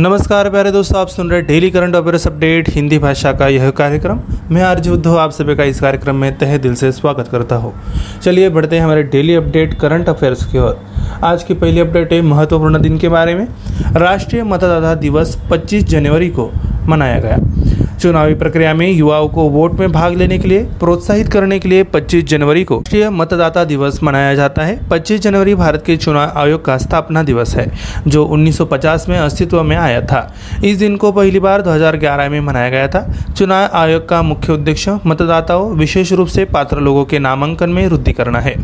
[0.00, 4.18] नमस्कार प्यारे दोस्तों, आप सुन रहे daily current affairs update Hindi भाषा का यह कार्यक्रम।
[4.50, 7.72] मैं आर्ज उद्धव, आप सभी का इस कार्यक्रम में तहे दिल से स्वागत करता हूँ।
[8.24, 10.74] चलिए बढ़ते हैं हमारे डेली अपडेट करंट अफेयर्स की ओर।
[11.22, 13.46] आज की पहली अपडेट है महत्वपूर्ण दिन के बारे में।
[13.96, 16.48] राष्ट्रीय मतदाता दिवस 25 जनवरी को।
[16.88, 17.38] मनाया गया।
[17.98, 21.82] चुनावी प्रक्रिया में युवाओं को वोट में भाग लेने के लिए, प्रोत्साहित करने के लिए
[21.82, 26.64] 25 जनवरी को राष्ट्रीय मतदाता दिवस मनाया जाता है। 25 जनवरी भारत के चुनाव आयोग
[26.64, 27.72] का स्थापना दिवस है,
[28.06, 32.70] जो 1950 में अस्तित्व में आया था। इस दिन को पहली बार 2011 में मनाया
[32.70, 37.70] गया था। चुनाव आयोग का मुख्य उद्देश्य मतदाताओं, विशेष रूप से पात्र लोगों के नामांकन
[37.70, 38.54] में वृद्धि करना है।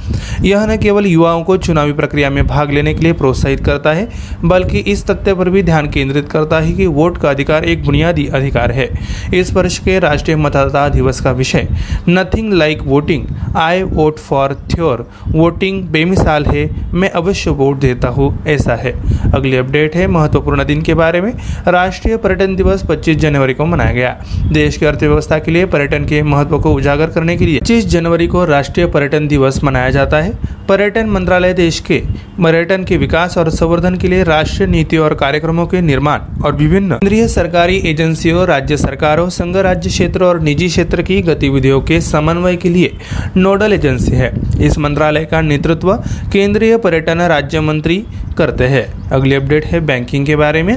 [0.42, 4.08] यह न केवल युवाओं को चुनावी प्रक्रिया में भाग लेने के लिए प्रोत्साहित करता है,
[4.44, 8.13] बल्कि इस तथ्य पर भी ध्यान केंद्रित करता है कि वोट का अधिकार एक बुनियादी
[8.32, 8.86] अधिकार है।
[9.32, 11.62] इस वर्ष के राष्ट्रीय मतदाता दिवस का विषय
[12.08, 13.24] nothing like voting
[13.56, 15.02] I vote for sure
[15.34, 18.92] voting बेमिसाल है, मैं अवश्य वोट देता हूँ, ऐसा है।
[19.34, 21.30] अगली अपडेट है महत्वपूर्ण दिन के बारे में।
[21.66, 24.12] राष्ट्रीय पर्यटन दिवस 25 जनवरी को मनाया गया।
[24.52, 28.26] देश की अर्थव्यवस्था के लिए पर्यटन के महत्व को उजागर करने के लिए 25 जनवरी
[28.26, 30.32] को राष्ट्रीय पर्यटन दिवस मनाया जाता है।
[30.68, 32.00] पर्यटन मंत्रालय देश के
[32.38, 36.94] पर्यटन के विकास और संवर्धन के लिए राष्ट्रीय नीति और कार्यक्रमों के निर्माण और विभिन्न
[36.94, 42.56] केंद्रीय सरकारी एजेंसियों, राज्य सरकारों, संघ राज्य क्षेत्र और निजी क्षेत्र की गतिविधियों के समन्वय
[42.56, 42.88] के लिए
[43.34, 44.28] नोडल एजेंसी है।
[44.60, 45.94] इस मंत्रालय का नेतृत्व
[46.32, 48.00] केंद्रीय पर्यटन राज्य मंत्री
[48.38, 50.76] करते हैं। अगली अपडेट है बैंकिंग के बारे में।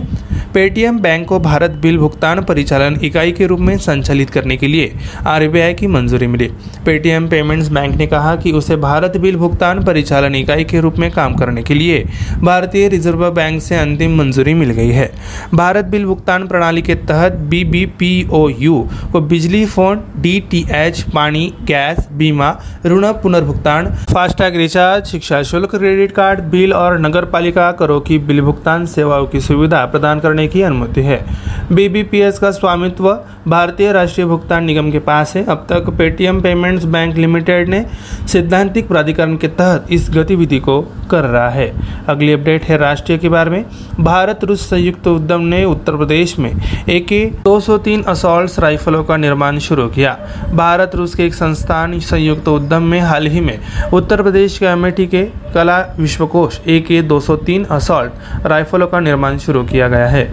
[0.54, 4.92] पेटीएम बैंक को भारत बिल भुगतान परिचालन इकाई के रूप में संचालित करने के लिए
[5.28, 6.48] आरबीआई की मंजूरी मिली।
[6.86, 11.10] पेटीएम पेमेंट्स बैंक ने कहा कि उसे भारत बिल भुगतान परिचालन इकाई के रूप में
[11.12, 12.04] काम करने के लिए
[12.44, 15.10] भारतीय रिज़र्व बैंक से अंतिम मंजूरी मिल गई है।
[15.54, 17.86] भारत बिल भुगतान प्रणाली के तहत बी
[18.32, 22.50] को बिजली, फ़ोन डीटीएच पानी, गैस, बीमा,
[22.86, 28.42] ऋण पुनर्भुगतान, फास्टैग रिचार्ज, शिक्षा शुल्क, क्रेडिट कार्ड, बिल और नगर पालिका करों की बिल
[28.42, 31.18] भुगतान सेवाओं की सुविधा प्रदान करने की अनुमति है।
[31.72, 33.14] बीबीपीएस का स्वामित्व
[33.46, 37.80] भारतीय राष्ट्रीय भुगतान निगम के पास है। अब तक पेटीएम पेमेंट्स बैंक लिमिटेड ने
[38.28, 41.68] सिद्धांतिक प्राधिकरण के तहत इस गतिविधि को कर रहा है।
[42.08, 43.64] अगली अपडेट है राष्ट्रीय के बारे में।
[43.98, 46.52] भारत रूस संयुक्त उद्यम ने उत्तर प्रदेश में
[46.88, 47.60] ए के दो
[48.08, 50.16] असॉल्ट राइफलों का निर्माण शुरू किया।
[50.54, 53.58] भारत रूस के एक संस्थान संयुक्त उद्यम में हाल ही में
[53.94, 55.24] उत्तर प्रदेश के अमेठी के
[55.56, 57.20] कला विश्वकोश ए के दो
[57.70, 58.12] असॉल्ट
[58.46, 60.27] राइफलों का निर्माण शुरू किया गया है।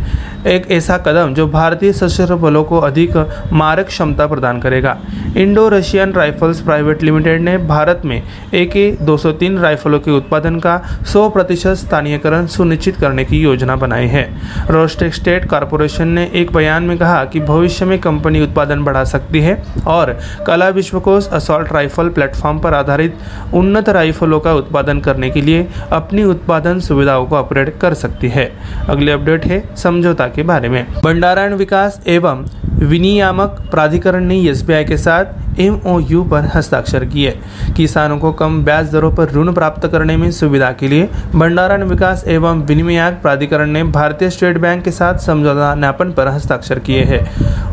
[0.46, 3.16] एक ऐसा कदम जो भारतीय सशस्त्र बलों को अधिक
[3.52, 4.96] मारक क्षमता प्रदान करेगा।
[5.36, 8.20] Indo Russian rifles private limited ने भारत में
[8.52, 14.06] ए के दो राइफलों के उत्पादन का 100 प्रतिशत स्थानीयकरण सुनिश्चित करने की योजना बनाई
[14.06, 14.22] है।
[14.68, 19.38] रोस्टेक स्टेट कॉरपोरेशन ने एक बयान में कहा कि भविष्य में कंपनी उत्पादन बढ़ा सकती
[19.38, 19.54] है
[19.86, 20.12] और
[20.46, 23.10] कला विश्वकोश असॉल्ट राइफल प्लेटफॉर्म पर आधारित
[23.54, 28.44] उन्नत राइफलों का उत्पादन करने के लिए अपनी उत्पादन सुविधाओं को अपग्रेड कर सकती है।
[28.88, 32.44] अगली अपडेट है समझौता के बारे में। भंडारण विकास एवं
[32.78, 35.23] विनियामक प्राधिकरण ने एसबीआई के साथ
[35.60, 37.30] एमओयू पर हस्ताक्षर किए।
[37.76, 42.24] किसानों को कम ब्याज दरों पर ऋण प्राप्त करने में सुविधा के लिए भंडारण विकास
[42.28, 47.20] एवं विनिमयक प्राधिकरण ने भारतीय स्टेट बैंक के साथ समझौता ज्ञापन पर हस्ताक्षर किए हैं।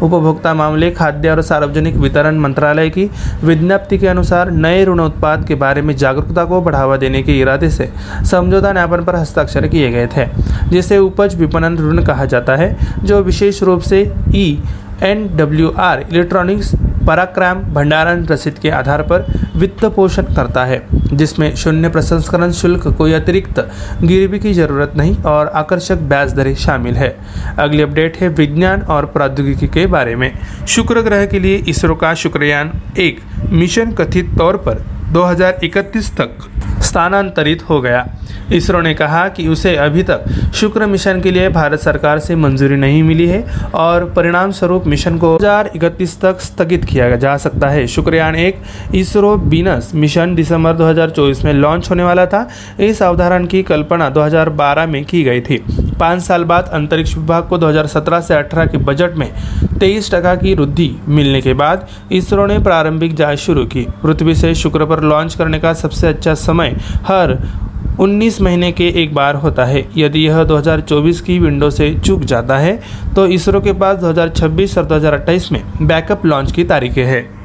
[0.01, 3.09] उपभोक्ता मामले, खाद्य और सार्वजनिक वितरण मंत्रालय की
[3.43, 7.69] विज्ञप्ति के अनुसार नए ऋण उत्पाद के बारे में जागरूकता को बढ़ावा देने के इरादे
[7.69, 7.89] से
[8.31, 10.25] समझौता ज्ञापन पर हस्ताक्षर किए गए थे,
[10.69, 14.01] जिसे उपज विपणन ऋण कहा जाता है, जो विशेष रूप से
[14.35, 14.63] E
[15.03, 16.73] N W R electronics
[17.07, 19.21] पराक्रम भंडारण रसीद के आधार पर
[19.55, 20.77] वित्त पोषण करता है,
[21.17, 23.59] जिसमें शून्य प्रसंस्करण शुल्क कोई अतिरिक्त
[24.03, 27.09] गिरवी की ज़रूरत नहीं और आकर्षक ब्याज दरें शामिल है।
[27.57, 30.29] अगली अपडेट है विज्ञान और प्रौद्योगिकी के बारे में।
[30.67, 33.19] शुक्र ग्रह के लिए इसरो का शुक्रयान। एक,
[33.51, 34.73] मिशन कथित तौर पर
[35.13, 36.43] 2031 तक।
[36.91, 38.07] स्थानांतरित हो गया।
[38.53, 42.75] इसरो ने कहा कि उसे अभी तक शुक्र मिशन के लिए भारत सरकार से मंजूरी
[42.75, 43.43] नहीं मिली है
[43.75, 48.61] और परिणाम स्वरूप मिशन को 2031 तक स्थगित किया जा सकता है। शुक्रयान एक,
[48.95, 52.47] इसरो बीनस मिशन दिसंबर 2024 में लॉन्च होने वाला था।
[52.79, 55.63] इस अवधारण की कल्पना 2012 में की गई थी।
[56.01, 59.27] पाँच साल बाद अंतरिक्ष विभाग को 2017 से 18 के बजट में
[59.79, 64.53] तेईस टका की वृद्धि मिलने के बाद इसरो ने प्रारंभिक जाँच शुरू की। पृथ्वी से
[64.55, 66.75] शुक्र पर लॉन्च करने का सबसे अच्छा समय
[67.07, 67.37] हर
[67.99, 72.57] 19 महीने के एक बार होता है। यदि यह 2024 की विंडो से चूक जाता
[72.57, 72.79] है
[73.15, 77.40] तो इसरो के पास 2026 और 2028 में बैकअप लॉन्च की तारीखें हैं।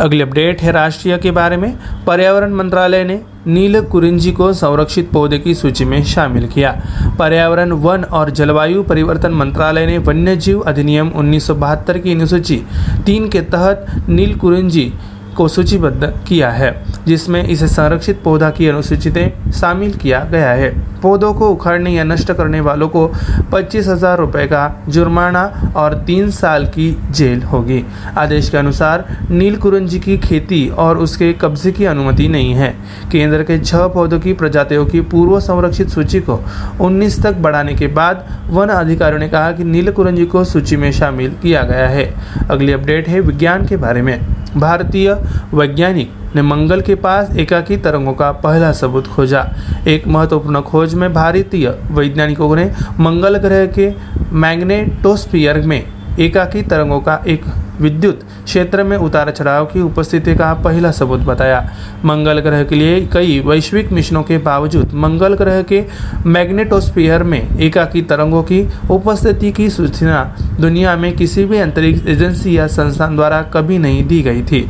[0.00, 1.70] अगली अपडेट है राष्ट्रीय के बारे में।
[2.06, 3.16] पर्यावरण मंत्रालय ने
[3.46, 6.72] नील कुरिंजी को संरक्षित पौधे की सूची में शामिल किया।
[7.18, 12.58] पर्यावरण, वन और जलवायु परिवर्तन मंत्रालय ने वन्य जीव अधिनियम उन्नीस सौ बहत्तर की अनुसूची
[13.06, 14.90] तीन के तहत नील कुरिंजी
[15.32, 16.72] को सूचीबद्ध किया है,
[17.06, 20.70] जिसमें इसे संरक्षित पौधा की अनुसूचितें शामिल किया गया है।
[21.02, 23.06] पौधों को उखाड़ने या नष्ट करने वालों को
[23.52, 25.42] पच्चीस हज़ार रुपये का जुर्माना
[25.76, 27.82] और तीन साल की जेल होगी।
[28.16, 32.70] आदेश के अनुसार नील कुरंजी की खेती और उसके कब्जे की अनुमति नहीं है।
[33.12, 36.38] केंद्र के छह पौधों की प्रजातियों की पूर्व संरक्षित सूची को
[36.80, 40.90] 19 तक बढ़ाने के बाद वन अधिकारियों ने कहा कि नील कुरंजी को सूची में
[40.92, 42.06] शामिल किया गया है।
[42.50, 44.18] अगली अपडेट है विज्ञान के बारे में।
[44.56, 45.12] भारतीय
[45.54, 49.44] वैज्ञानिक ने मंगल के पास एकाकी तरंगों का पहला सबूत खोजा।
[49.88, 52.64] एक महत्वपूर्ण खोज में भारतीय वैज्ञानिकों ने
[53.00, 53.90] मंगल ग्रह के
[54.36, 55.82] मैग्नेटोस्फियर में
[56.20, 57.44] एकाकी तरंगों का एक
[57.80, 61.60] विद्युत क्षेत्र में उतार चढ़ाव की उपस्थिति का पहला सबूत बताया।
[62.04, 65.82] मंगल ग्रह के लिए कई वैश्विक मिशनों के बावजूद मंगल ग्रह के
[66.26, 68.60] मैग्नेटोस्फीयर में एकाकी तरंगों की
[68.90, 70.22] उपस्थिति की सूचना
[70.60, 74.60] दुनिया में किसी भी अंतरिक्ष एजेंसी या संस्थान द्वारा कभी नहीं दी गई थी।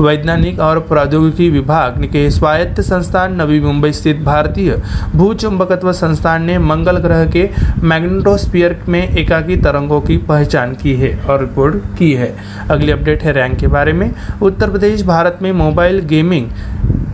[0.00, 4.74] वैज्ञानिक और प्रौद्योगिकी विभाग के स्वायत्त संस्थान नवी मुंबई स्थित भारतीय
[5.14, 7.48] भूचुंबकत्व संस्थान ने मंगल ग्रह के
[7.82, 12.28] मैग्नेटोस्फीयर में एकाकी तरंगों की पहचान की है और रिपोर्ट की है।
[12.70, 14.10] अगली अपडेट है रैंक के बारे में।
[14.42, 16.50] उत्तर प्रदेश भारत में मोबाइल गेमिंग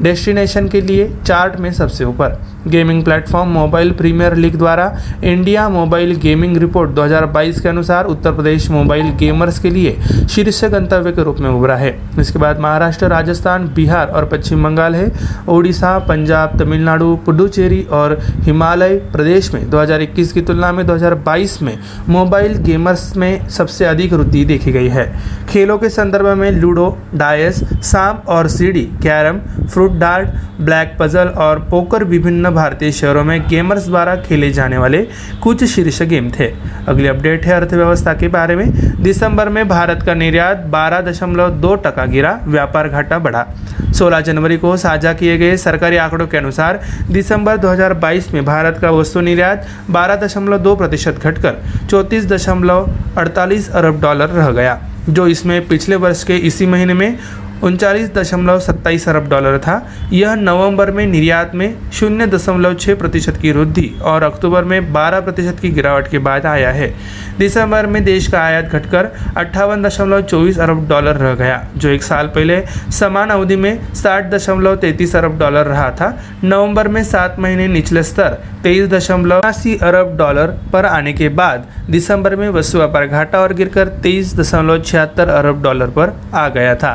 [0.02, 4.92] डेस्टिनेशन के लिए चार्ट में सबसे ऊपर। Gaming platform mobile premier league द्वारा
[5.24, 9.96] इंडिया मोबाइल गेमिंग रिपोर्ट 2022 के अनुसार उत्तर प्रदेश मोबाइल गेमर्स के लिए
[10.28, 14.94] शीर्ष गंतव्य के रूप में उभरा है। इसके बाद महाराष्ट्र, राजस्थान, बिहार और पश्चिम बंगाल
[14.94, 15.10] है।
[15.48, 21.76] ओडिशा, पंजाब, तमिलनाडु, पुडुचेरी और हिमालय प्रदेश में 2021 की तुलना में 2022 में
[22.08, 25.06] मोबाइल गेमर्स में सबसे अधिक वृद्धि देखी गई है।
[25.48, 30.28] खेलों के संदर्भ में लूडो, डायस, सांप और सीढ़ी, carrom, fruit dart,
[30.60, 35.02] black puzzle और पोकर विभिन्न भारतीय शहरों में गेमर्स द्वारा खेले जाने वाले
[35.42, 36.46] कुछ शीर्ष गेम थे।
[36.88, 38.66] अगली अपडेट है अर्थव्यवस्था के बारे में।
[39.02, 43.44] दिसंबर में भारत का निर्यात बारह दशमलव दो टका गिरा, व्यापार घाटा बढ़ा।
[43.92, 46.78] 16 जनवरी को साझा किए गए सरकारी आंकड़ों के अनुसार
[47.10, 49.56] दिसंबर 2022 में भारत का वस्तु निर्यात
[49.90, 51.54] 12.2 प्रतिशत घटकर
[51.90, 54.76] चौंतीस अरब डॉलर रह गया,
[55.08, 57.18] जो इसमें पिछले वर्ष के इसी महीने में
[57.62, 59.76] उनचालीस दशमलव सत्ताईस अरब डॉलर था।
[60.12, 65.20] यह नवंबर में निर्यात में शून्य दशमलव छः प्रतिशत की वृद्धि और अक्टूबर में बारह
[65.20, 66.92] प्रतिशत की गिरावट के बाद आया है।
[67.38, 72.02] दिसंबर में देश का आयात घटकर अट्ठावन दशमलव चौबीस अरब डॉलर रह गया, जो एक
[72.02, 72.62] साल पहले
[72.92, 78.02] समान अवधि में साठ दशमलव तैंतीस अरब डॉलर रहा था। नवंबर में सात महीने निचले
[78.02, 83.40] स्तर तेईस दशमलव अस्सी अरब डॉलर पर आने के बाद दिसंबर में वस्तु व्यापार घाटा
[83.40, 86.92] और गिरकर तेईस दशमलव छिहत्तर अरब डॉलर पर आ गया था।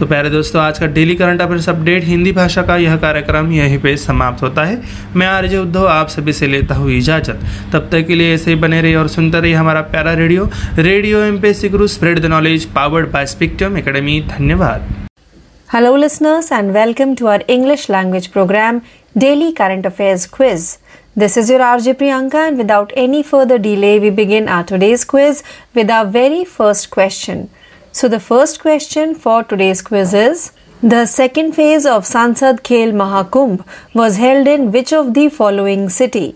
[0.00, 3.78] तो प्यारे दोस्तों आज का daily current affairs update Hindi भाषा का यह कार्यक्रम यहीं
[3.78, 4.76] पे समाप्त होता है
[5.16, 8.56] मैं आर्य उद्धव आप सभी से लेता हूँ इजाज़त तब तक के लिए ऐसे ही
[8.60, 10.48] बने रहिए और सुनते रहिए हमारा प्यारा radio
[10.78, 14.90] radio M P C Guru spread the knowledge powered by spectrum academy धन्यवाद
[15.68, 18.80] Hello, listeners, and welcome to our English language program,
[19.16, 20.66] Daily Current Affairs Quiz.
[21.16, 25.42] This is your RJ Priyanka, and without any further delay, we begin our today's quiz
[25.74, 27.48] with our very first question.
[27.94, 30.52] So, the first question for today's quiz is
[30.82, 36.34] The second phase of Sansad Khel Mahakumbh was held in which of the following city?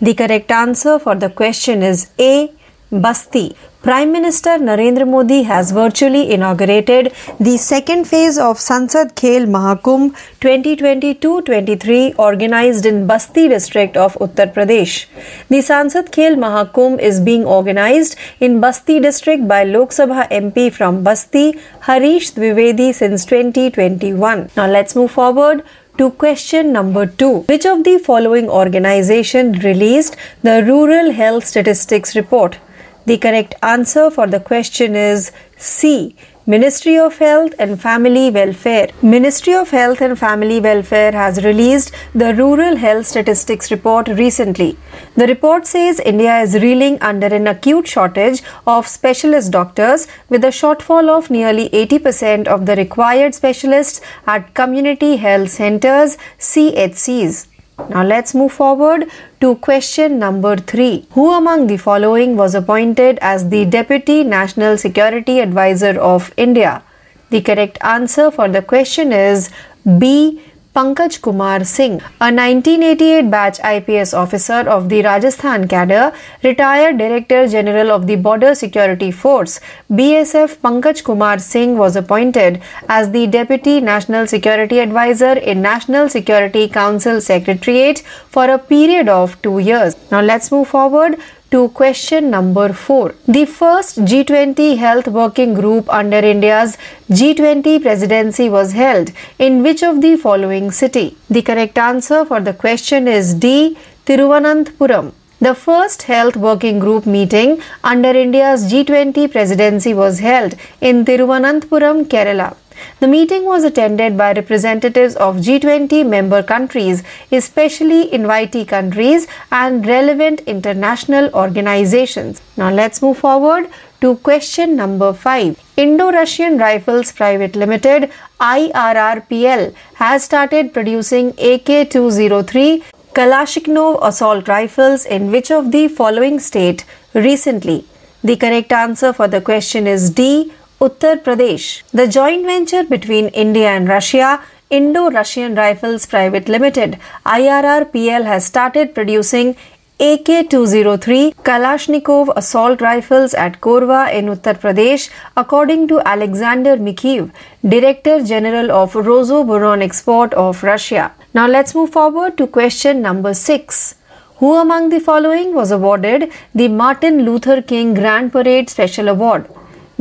[0.00, 2.52] The correct answer for the question is A.
[2.92, 3.56] Basti.
[3.82, 7.10] Prime Minister Narendra Modi has virtually inaugurated
[7.40, 15.06] the second phase of Sansad Khel Mahakumbh 2022-23 organized in Basti district of Uttar Pradesh.
[15.48, 21.02] The Sansad Khel Mahakumbh is being organized in Basti district by Lok Sabha MP from
[21.02, 24.50] Basti Harish Dwivedi since 2021.
[24.54, 25.64] Now let's move forward
[25.96, 32.58] to question number 2 which of the following organization released the rural health statistics report
[33.06, 38.88] the correct answer for the question is c Ministry of Health and Family Welfare.
[39.00, 44.76] Ministry of Health and Family Welfare has released the Rural Health Statistics report recently.
[45.14, 50.48] The report says India is reeling under an acute shortage of specialist doctors with a
[50.48, 57.51] shortfall of nearly 80% of the required specialists at community health centers CHCs.
[57.88, 59.10] Now let's move forward
[59.40, 61.06] to question number 3.
[61.12, 66.82] Who among the following was appointed as the Deputy National Security Advisor of India?
[67.30, 69.50] The correct answer for the question is
[69.98, 70.41] B.
[70.74, 76.12] Pankaj Kumar Singh, a 1988 batch IPS officer of the Rajasthan cadre,
[76.42, 79.60] retired Director General of the Border Security Force,
[79.90, 86.66] BSF Pankaj Kumar Singh was appointed as the Deputy National Security Advisor in National Security
[86.68, 87.98] Council Secretariat
[88.30, 89.94] for a period of two years.
[90.10, 91.20] Now let's move forward
[91.52, 93.14] to question number 4.
[93.28, 96.76] The first G20 Health Working Group under India's
[97.10, 101.16] G20 presidency was held in which of the following city?
[101.28, 103.76] The correct answer for the question is D.
[104.06, 105.12] Thiruvananthapuram.
[105.40, 112.56] The first Health Working Group meeting under India's G20 presidency was held in Thiruvananthapuram, Kerala.
[113.00, 120.40] The meeting was attended by representatives of G20 member countries, especially invitee countries and relevant
[120.42, 122.40] international organizations.
[122.56, 123.68] Now let's move forward
[124.00, 125.60] to question number 5.
[125.76, 128.10] Indo-Russian Rifles Private Limited
[128.40, 132.82] IRRPL has started producing AK-203
[133.14, 136.84] Kalashnikov assault rifles in which of the following state
[137.14, 137.84] recently?
[138.24, 140.52] The correct answer for the question is D.
[140.84, 141.82] Uttar Pradesh.
[141.92, 148.92] The joint venture between India and Russia, Indo Russian Rifles Private Limited, IRRPL, has started
[148.92, 149.54] producing
[150.00, 157.30] AK 203 Kalashnikov assault rifles at Korwa in Uttar Pradesh, according to Alexander Mikheev,
[157.76, 161.12] Director General of Rosoboron Export of Russia.
[161.32, 163.94] Now let's move forward to question number 6.
[164.38, 169.48] Who among the following was awarded the Martin Luther King Grand Parade Special Award?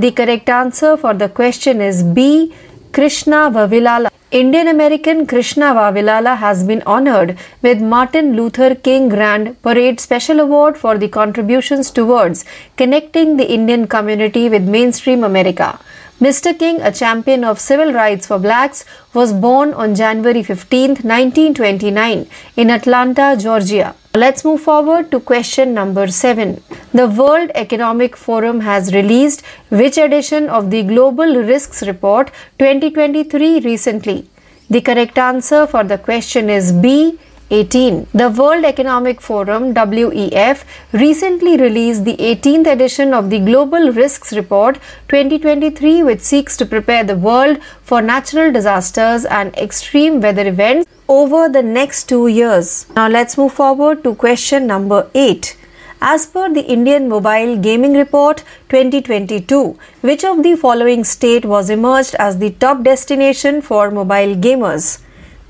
[0.02, 2.52] The correct answer for the question is B.
[2.92, 4.10] Krishna Vavilala.
[4.32, 10.76] Indian American Krishna Vavilala has been honored with Martin Luther King Grand Parade Special Award
[10.76, 12.44] for the contributions towards
[12.78, 15.80] connecting the Indian community with mainstream America.
[16.20, 16.58] Mr.
[16.58, 22.72] King, a champion of civil rights for blacks, was born on January 15, 1929, in
[22.72, 23.94] Atlanta, Georgia.
[24.14, 26.62] Let's move forward to question number 7.
[26.94, 34.28] The World Economic Forum has released which edition of the Global Risks Report 2023 recently?
[34.70, 37.20] The correct answer for the question is B.
[37.52, 38.08] 18.
[38.14, 44.76] The World Economic Forum WEF recently released the 18th edition of the Global Risks Report
[45.10, 51.50] 2023 which seeks to prepare the world for natural disasters and extreme weather events over
[51.50, 52.86] the next 2 years.
[52.96, 55.58] Now let's move forward to question number 8.
[56.02, 62.16] As per the Indian Mobile Gaming Report 2022, which of the following state was emerged
[62.16, 65.02] as the top destination for mobile gamers?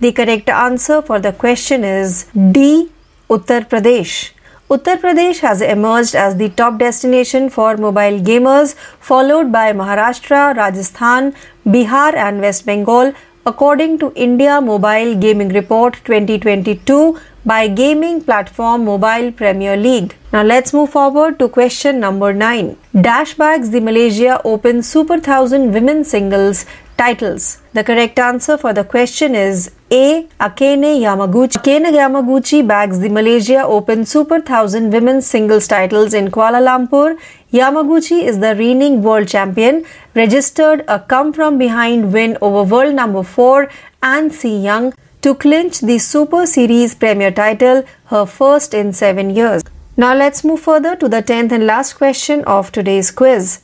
[0.02, 2.90] The correct answer for the question is D.
[3.30, 4.32] Uttar Pradesh.
[4.68, 11.36] Uttar Pradesh has emerged as the top destination for mobile gamers, followed by Maharashtra, Rajasthan,
[11.68, 13.14] Bihar, and West Bengal,
[13.46, 20.16] according to India Mobile Gaming Report 2022 by gaming platform Mobile Premier League.
[20.34, 22.76] Now let's move forward to question number 9.
[23.02, 26.66] Dash bags the Malaysia Open Super 1000 women Singles
[27.02, 27.44] titles.
[27.74, 30.28] The correct answer for the question is A.
[30.48, 31.58] Akane Yamaguchi.
[31.60, 37.18] Akane Yamaguchi bags the Malaysia Open Super 1000 Women's Singles titles in Kuala Lumpur.
[37.60, 43.24] Yamaguchi is the reigning world champion, registered a come from behind win over world number
[43.24, 43.70] 4
[44.04, 49.64] An Se Young to clinch the Super Series Premier title, her first in 7 years.
[49.98, 53.60] Now let's move further to the 10th and last question of today's quiz.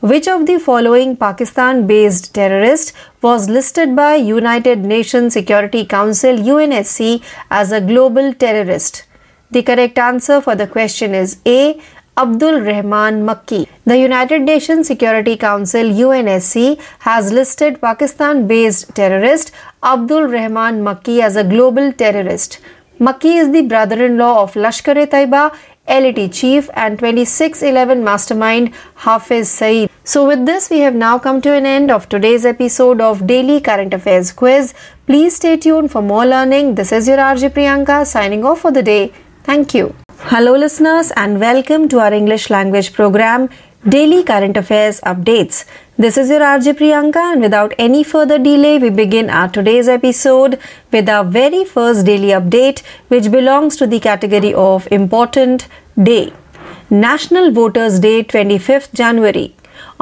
[0.00, 7.22] Which of the following Pakistan based terrorist was listed by United Nations Security Council UNSC
[7.50, 9.04] as a global terrorist?
[9.50, 11.78] The correct answer for the question is A.
[12.16, 13.68] Abdul Rahman Makki.
[13.84, 19.52] The United Nations Security Council UNSC has listed Pakistan based terrorist
[19.82, 22.58] Abdul Rahman Makki as a global terrorist.
[22.98, 25.54] Makki is the brother in law of Lashkar e Taiba,
[25.88, 29.90] LET chief, and 2611 mastermind Hafiz Saeed.
[30.04, 33.60] So, with this, we have now come to an end of today's episode of Daily
[33.60, 34.74] Current Affairs Quiz.
[35.06, 36.74] Please stay tuned for more learning.
[36.76, 39.12] This is your RJ Priyanka signing off for the day.
[39.42, 39.94] Thank you.
[40.18, 43.48] Hello, listeners, and welcome to our English language program,
[43.88, 45.64] Daily Current Affairs Updates.
[46.02, 50.58] This is your RJ Priyanka, and without any further delay, we begin our today's episode
[50.90, 55.68] with our very first daily update, which belongs to the category of Important
[56.02, 56.32] Day.
[56.88, 59.54] National Voters Day, 25th January.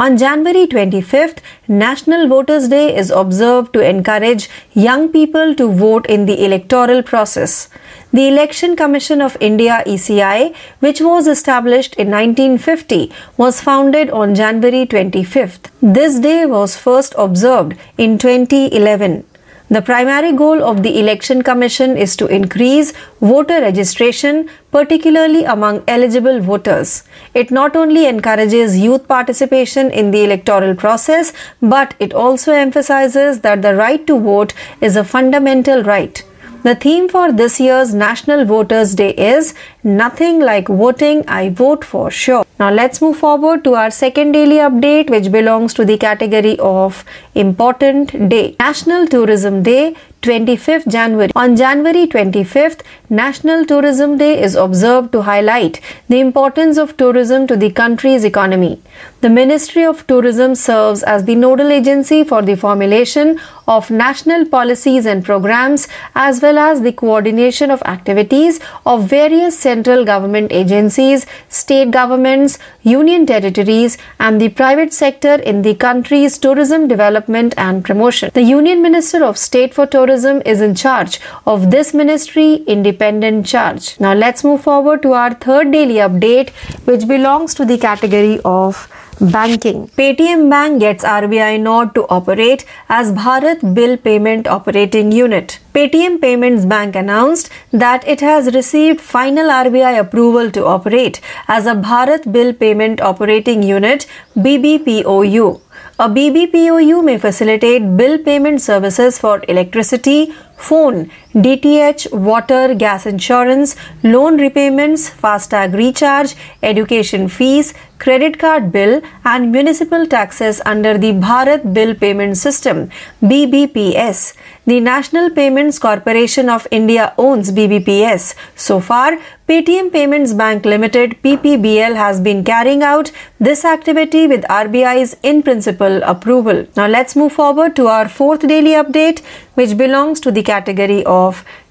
[0.02, 6.26] On January 25th, National Voters Day is observed to encourage young people to vote in
[6.26, 7.68] the electoral process.
[8.12, 14.86] The Election Commission of India ECI, which was established in 1950, was founded on January
[14.86, 15.68] 25th.
[15.82, 19.24] This day was first observed in 2011.
[19.70, 26.40] The primary goal of the Election Commission is to increase voter registration, particularly among eligible
[26.40, 27.04] voters.
[27.34, 33.60] It not only encourages youth participation in the electoral process, but it also emphasizes that
[33.60, 36.24] the right to vote is a fundamental right.
[36.64, 42.10] The theme for this year's National Voters Day is Nothing like voting, I vote for
[42.10, 42.44] sure.
[42.58, 47.04] Now let's move forward to our second daily update which belongs to the category of
[47.36, 48.56] important day.
[48.58, 51.30] National Tourism Day 25th January.
[51.36, 57.56] On January 25th, National Tourism Day is observed to highlight the importance of tourism to
[57.56, 58.82] the country's economy.
[59.22, 65.06] The Ministry of Tourism serves as the nodal agency for the formulation of national policies
[65.06, 71.90] and programs as well as the coordination of activities of various central government agencies, state
[71.90, 78.30] governments, union territories, and the private sector in the country's tourism development and promotion.
[78.34, 82.62] The Union Minister of State for Tourism is in charge of this ministry
[82.98, 83.98] independent charge.
[84.00, 86.50] Now let's move forward to our third daily update
[86.86, 88.88] which belongs to the category of
[89.20, 89.88] Banking.
[89.98, 95.58] Paytm Bank gets RBI nod to operate as Bharat Bill Payment Operating Unit.
[95.74, 101.74] Paytm Payments Bank announced that it has received final RBI approval to operate as a
[101.74, 105.60] Bharat Bill Payment Operating Unit BBPOU.
[106.00, 114.40] A BBPOU may facilitate bill payment services for electricity, phone, DTH, water, gas insurance, loan
[114.40, 121.94] repayments, FASTag recharge, education fees, credit card bill, and municipal taxes under the Bharat Bill
[121.94, 122.90] Payment System
[123.22, 124.34] BBPS.
[124.66, 128.34] The National Payments Corporation of India owns BBPS.
[128.54, 129.18] So far,
[129.48, 136.02] Paytm Payments Bank Limited PPBL has been carrying out this activity with RBI's in principle
[136.02, 136.66] approval.
[136.76, 139.22] Now let's move forward to our fourth daily update
[139.54, 141.17] which belongs to the category of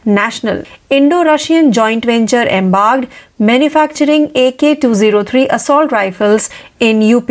[0.06, 0.63] national.
[0.89, 3.12] Indo Russian joint venture embarked
[3.51, 6.50] manufacturing AK 203 assault rifles
[6.80, 7.30] in UP.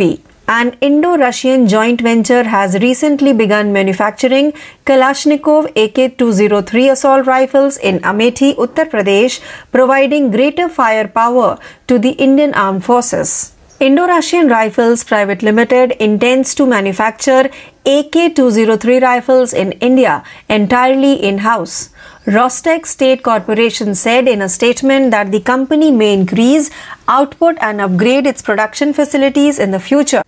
[0.49, 4.53] An Indo Russian joint venture has recently begun manufacturing
[4.85, 9.41] Kalashnikov AK 203 assault rifles in Amethi, Uttar Pradesh,
[9.73, 13.51] providing greater firepower to the Indian Armed Forces.
[13.79, 17.49] Indo-Russian Rifles Private Limited intends to manufacture
[17.85, 21.89] AK-203 rifles in India entirely in-house.
[22.27, 26.69] Rostec State Corporation said in a statement that the company may increase
[27.07, 30.23] output and upgrade its production facilities in the future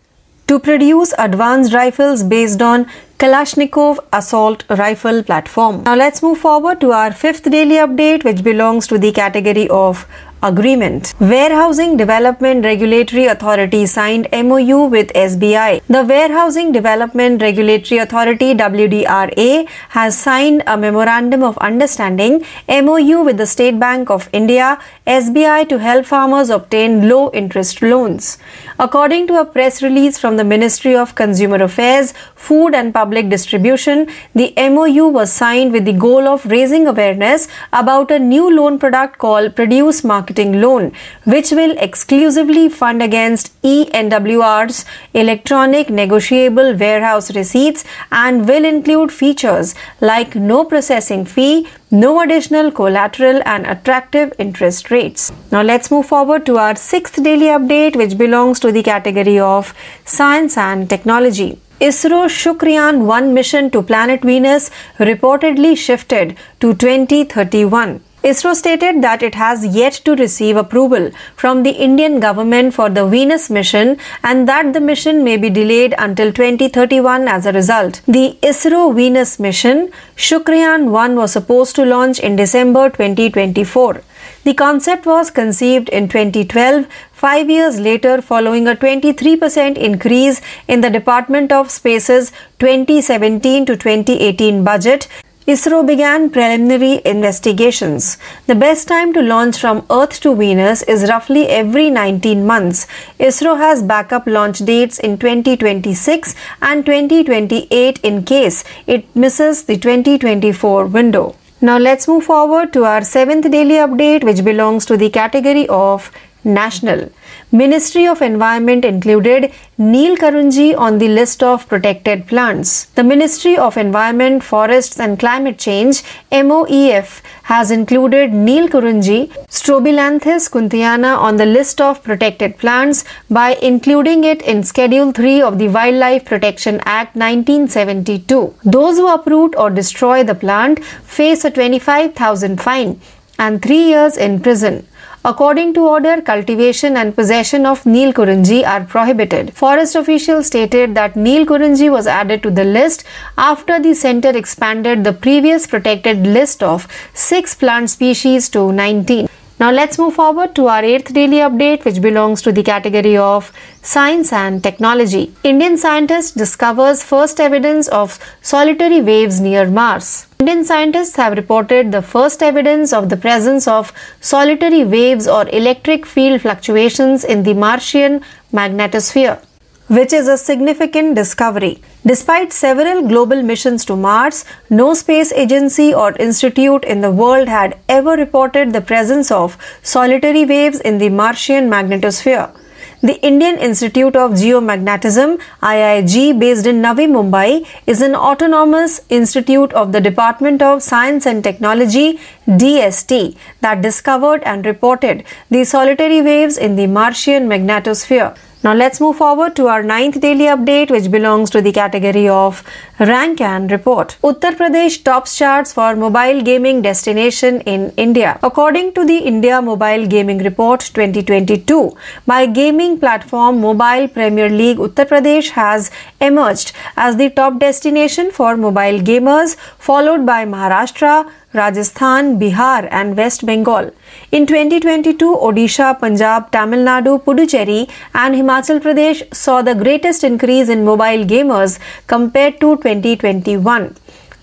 [0.48, 2.86] to produce advanced rifles based on
[3.18, 5.84] Kalashnikov assault rifle platform.
[5.84, 10.08] Now let's move forward to our fifth daily update which belongs to the category of
[10.42, 11.14] agreement.
[11.20, 15.82] Warehousing Development Regulatory Authority signed MOU with SBI.
[15.88, 23.46] The Warehousing Development Regulatory Authority WDRA has signed a memorandum of understanding MOU with the
[23.46, 28.38] State Bank of India SBI to help farmers obtain low interest loans.
[28.80, 34.08] According to a press release from the Ministry of Consumer Affairs, Food and Public Distribution,
[34.34, 39.18] the MOU was signed with the goal of raising awareness about a new loan product
[39.18, 40.92] called Produce Market marketing loan,
[41.26, 50.36] which will exclusively fund against ENWR's electronic negotiable warehouse receipts and will include features like
[50.36, 55.32] no processing fee, no additional collateral, and attractive interest rates.
[55.52, 59.74] Now, let's move forward to our sixth daily update, which belongs to the category of
[60.06, 61.60] science and technology.
[61.82, 68.02] ISRO's Shukrayaan 1 mission to planet Venus reportedly shifted to 2031.
[68.22, 73.06] ISRO stated that it has yet to receive approval from the Indian government for the
[73.08, 78.02] Venus mission and that the mission may be delayed until 2031 as a result.
[78.08, 84.04] The ISRO Venus mission Shukrayaan 1 was supposed to launch in December 2024.
[84.44, 90.90] The concept was conceived in 2012, five years later, following a 23% increase in the
[90.90, 95.08] Department of Space's 2017 to 2018 budget.
[95.50, 98.20] ISRO began preliminary investigations.
[98.46, 102.86] The best time to launch from Earth to Venus is roughly every 19 months.
[103.20, 110.86] ISRO has backup launch dates in 2026 and 2028 in case it misses the 2024
[110.86, 111.36] window.
[111.62, 116.12] Now let's move forward to our seventh daily update, which belongs to the category of
[116.44, 117.10] national.
[117.52, 122.86] Ministry of Environment included Neelkurunji on the list of protected plants.
[122.94, 131.38] The Ministry of Environment, Forests and Climate Change MOEF has included Neelkurunji Strobilanthes kunthiana on
[131.38, 136.80] the list of protected plants by including it in Schedule 3 of the Wildlife Protection
[136.86, 138.54] Act 1972.
[138.64, 143.02] Those who uproot or destroy the plant face a 25,000 fine
[143.40, 144.86] and 3 years in prison.
[145.26, 149.54] According to order, cultivation and possession of Neel Kurunji are prohibited.
[149.54, 153.04] Forest officials stated that Neel Kurunji was added to the list
[153.38, 159.28] after the center expanded the previous protected list of 6 plant species to 19.
[159.60, 163.52] Now let's move forward to our eighth daily update, which belongs to the category of
[163.82, 165.34] science and technology.
[165.44, 170.28] Indian scientist discovers first evidence of solitary waves near Mars.
[170.40, 173.92] Indian scientists have reported the first evidence of the presence of
[174.22, 178.22] solitary waves or electric field fluctuations in the Martian
[178.54, 179.42] magnetosphere
[179.90, 181.82] which is a significant discovery.
[182.06, 187.78] Despite several global missions to Mars, no space agency or institute in the world had
[187.90, 192.56] ever reported the presence of solitary waves in the Martian magnetosphere.
[193.02, 199.94] The Indian Institute of Geomagnetism IIG based in Navi Mumbai is an autonomous institute of
[199.94, 206.76] the Department of Science and Technology DST that discovered and reported the solitary waves in
[206.76, 208.36] the Martian magnetosphere.
[208.62, 212.62] Now let's move forward to our ninth daily update, which belongs to the category of
[213.00, 214.18] rank and report.
[214.22, 218.38] Uttar Pradesh tops charts for mobile gaming destination in India.
[218.44, 221.96] According to the India Mobile Gaming Report 2022,
[222.28, 228.58] by gaming platform Mobile Premier League, Uttar Pradesh has emerged as the top destination for
[228.58, 233.92] mobile gamers, followed by Maharashtra, Rajasthan, Bihar, and West Bengal.
[234.32, 240.86] In 2022, Odisha, Punjab, Tamil Nadu, Puducherry, and Himachal Pradesh saw the greatest increase in
[240.86, 243.96] mobile gamers compared to 2021.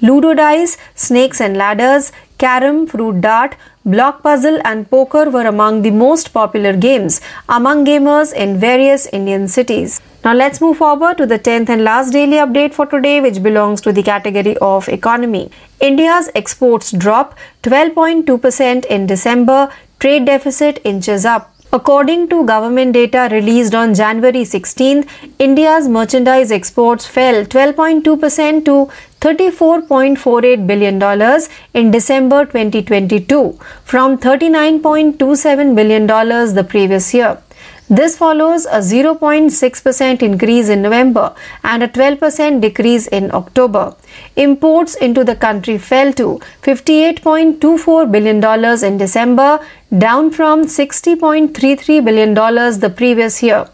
[0.03, 5.93] Ludo dice, snakes and ladders, carom, fruit dart, block puzzle, and poker were among the
[5.93, 10.01] most popular games among gamers in various Indian cities.
[10.27, 13.81] Now let's move forward to the 10th and last daily update for today, which belongs
[13.83, 15.53] to the category of economy.
[15.79, 21.55] India's exports drop 12.2% in December, trade deficit inches up.
[21.73, 25.05] According to government data released on January 16,
[25.39, 31.41] India's merchandise exports fell 12.2% to $34.48 billion
[31.73, 37.39] in December 2022 from $39.27 billion the previous year.
[37.89, 43.95] This follows a 0.6% increase in November and a 12% decrease in October.
[44.35, 49.65] Imports into the country fell to $58.24 billion in December,
[49.97, 53.69] down from $60.33 billion the previous year.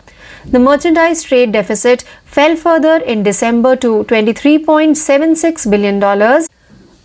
[0.45, 6.47] The merchandise trade deficit fell further in December to $23.76 billion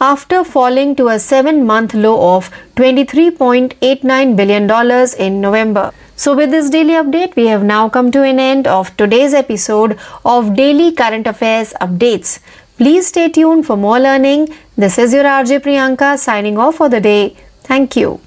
[0.02, 5.94] after falling to a seven month low of $23.89 billion in November.
[6.17, 9.99] So, with this daily update, we have now come to an end of today's episode
[10.25, 12.39] of Daily Current Affairs Updates.
[12.79, 14.49] Please stay tuned for more learning.
[14.77, 17.37] This is your RJ Priyanka signing off for the day.
[17.71, 18.19] Thank you.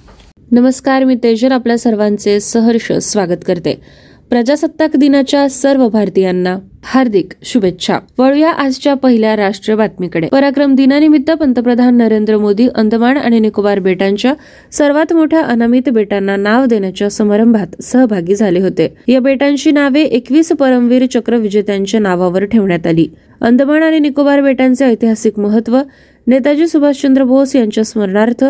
[0.51, 3.81] नमस्कार मी तेजर आपल्या सर्वांचे सहर्ष स्वागत करते
[4.30, 7.98] प्रजासत्ताक दिनाच्या सर्व भारतीयांना हार्दिक शुभेच्छा.
[8.18, 10.26] वळूया आजच्या पहिल्या राष्ट्रीय बातमीकडे.
[10.26, 14.34] पराक्रम दिनानिमित्त पंतप्रधान नरेंद्र मोदी अंदमान आणि निकोबार बेटांच्या
[14.72, 18.94] सर्वात मोठ्या अनामित बेटांना नाव देण्याच्या समारंभात सहभागी झाले होते.
[19.08, 23.08] या बेटांची नावे एकवीस परमवीर चक्र विजेत्यांच्या नावावर ठेवण्यात आली.
[23.40, 25.80] अंदमान आणि निकोबार बेटांचे ऐतिहासिक महत्त्व
[26.26, 28.44] नेताजी सुभाषचंद्र बोस यांच्या स्मरणार्थ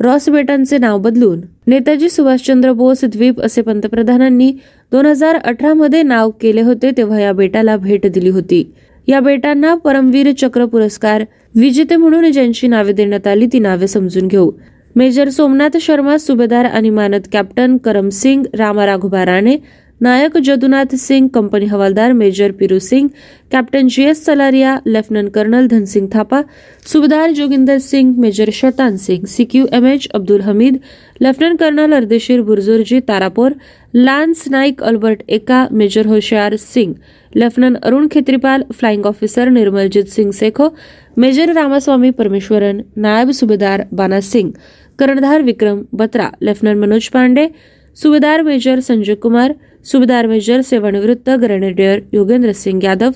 [0.00, 4.52] रॉस बेटांचे नाव बदलून नेताजी सुभाषचंद्र बोस द्वीप असे पंतप्रधानांनी
[4.92, 8.72] दोन हजार अठरा मध्ये नाव केले होते तेव्हा या बेटाला भेट दिली होती.
[9.08, 14.50] या बेटांना परमवीर चक्र पुरस्कार विजेते म्हणून ज्यांची नावे देण्यात आली ती नावे समजून घेऊ.
[14.96, 19.56] मेजर सोमनाथ शर्मा सुभेदार आणि मानद captain Karam Singh Rama Raghoba Rane
[20.00, 23.08] Naik Jadunath Singh, company havildar major Piru Singh,
[23.50, 26.42] captain G S Salaria, lieutenant colonel Dhan Singh Thapa,
[26.86, 30.78] subedar Joginder Singh, major Shaitan Singh CQ M H Abdul Hamid,
[31.22, 33.54] lieutenant colonel Ardeshir Burzorji Tarapore
[33.94, 36.94] lance Naik Albert Ekka, major Hoshiar Singh
[37.32, 40.68] lieutenant Arun Khetarpal, flying officer Nirmaljit Singh Sekhon,
[41.18, 44.52] major Ramaswamy Parameswaran, Naib subedar Bana Singh
[44.98, 47.48] कर्णधार Vikram Batra, lieutenant Manoj Pandey,
[47.96, 49.54] subedar major Sanjay Kumar
[49.92, 53.10] subedar major सेवानिवृत्त grenadier Yogendra Singh Yadav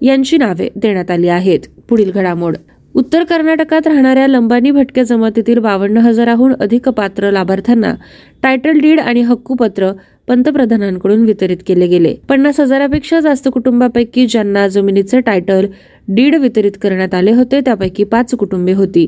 [0.00, 1.60] यांची नावे देण्यात आली आहेत.
[1.88, 2.56] पुढील घडामोड.
[2.94, 7.94] उत्तर कर्नाटकात राहणाऱ्या लंबानी भटके जमातीतील बावन्न हजाराहून अधिक पात्र लाभार्थ्यांना
[8.42, 9.92] टायटल डीड आणि हक्कूपत्र
[10.28, 12.14] पंतप्रधानांकडून वितरित केले गेले.
[12.28, 15.66] पन्नास हजारापेक्षा जास्त कुटुंबापैकी ज्यांना जमिनीचे टायटल
[16.08, 19.06] डीड वितरित करण्यात आले होते त्यापैकी पाच कुटुंबे होती.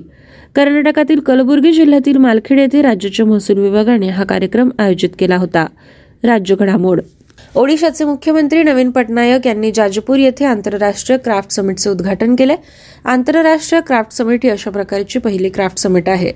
[0.55, 5.66] कर्नाटकातील कलबुर्गी जिल्ह्यातील मालखेड येथे राज्याच्या महसूल विभागाने हा कार्यक्रम आयोजित केला होता.
[6.24, 7.00] राज्य घडामोड.
[7.55, 12.57] ओडिशाचे मुख्यमंत्री नवीन पटनायक यांनी जाजपूर येथे आंतरराष्ट्रीय क्राफ्ट समिटचे उद्घाटन केले.
[13.05, 16.33] आंतरराष्ट्रीय क्राफ्ट समिट ही अशा प्रकारची पहिली क्राफ्ट समिट आहे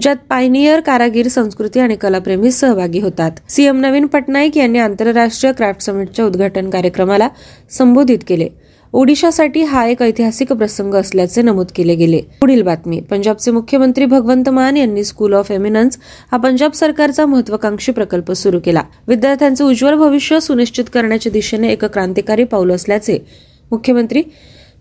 [0.00, 3.30] ज्यात पायनियर कारागीर संस्कृती आणि कलाप्रेमी सहभागी होतात.
[3.48, 7.28] सीएम नवीन पटनाईक यांनी आंतरराष्ट्रीय क्राफ्ट समिटच्या उद्घाटन कार्यक्रमाला
[7.70, 8.48] संबोधित केले.
[8.94, 12.20] ओडिशासाठी हा एक ऐतिहासिक प्रसंग असल्याचे नमूद केले गेले.
[12.40, 13.00] पुढील बातमी.
[13.00, 15.98] पंजाबचे मुख्यमंत्री भगवंत मान यांनी स्कूल ऑफ एमिनन्स
[16.32, 18.82] हा पंजाब सरकारचा महत्वाकांक्षी प्रकल्प सुरू केला.
[19.08, 23.18] विद्यार्थ्यांचे उज्ज्वल भविष्य सुनिश्चित करण्याच्या दिशेने एक क्रांतिकारी पाऊल असल्याचे
[23.70, 24.22] मुख्यमंत्री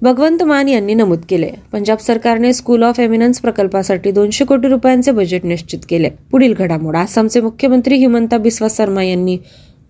[0.01, 1.49] भगवंत मान यांनी नमूद केले.
[1.71, 6.09] पंजाब सरकारने स्कूल ऑफ एमिनन्स प्रकल्पासाठी दोनशे कोटी रुपयांचे बजेट निश्चित केले.
[6.31, 6.95] पुढील घडामोड.
[6.95, 9.37] आसामचे मुख्यमंत्री हिमंता बिस्वा शर्मा यांनी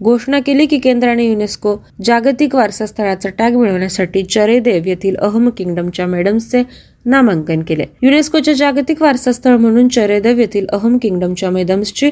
[0.04, 6.64] घोषणा केली की केंद्राने युनेस्को जागतिक वारसा स्थळाचा टॅग मिळवण्यासाठी चरेदेव येथील अहम किंगडमच्या मेडम्सचे
[7.06, 7.86] नामांकन केले.
[8.04, 12.10] युनेस्कोच्या जागतिक वारसा स्थळ म्हणून चरेदेव येथील अहम किंगडमच्या मेडम्सची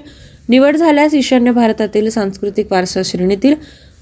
[0.50, 3.54] निवड झाल्यास ईशान्य भारतातील सांस्कृतिक वारसा श्रेणीतील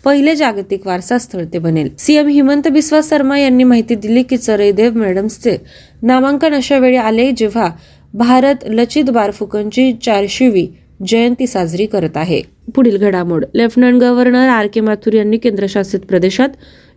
[0.05, 1.89] पहिले जागतिक वारसा स्थळ ते बनेल.
[1.99, 5.57] सीएम हिमंत बिस्वा शर्मा यांनी माहिती दिली की चरेदेव मॅडम्सचे
[6.01, 7.69] नामांकन अशा वेळी आले जेव्हा
[8.13, 10.67] भारत लचित बारफुकनची चारशेवी
[11.07, 12.41] जयंती साजरी करत आहे.
[12.75, 13.45] पुढील घडामोड.
[13.55, 16.49] लेफ्टनंट गव्हर्नर आर के माथुर यांनी केंद्रशासित प्रदेशात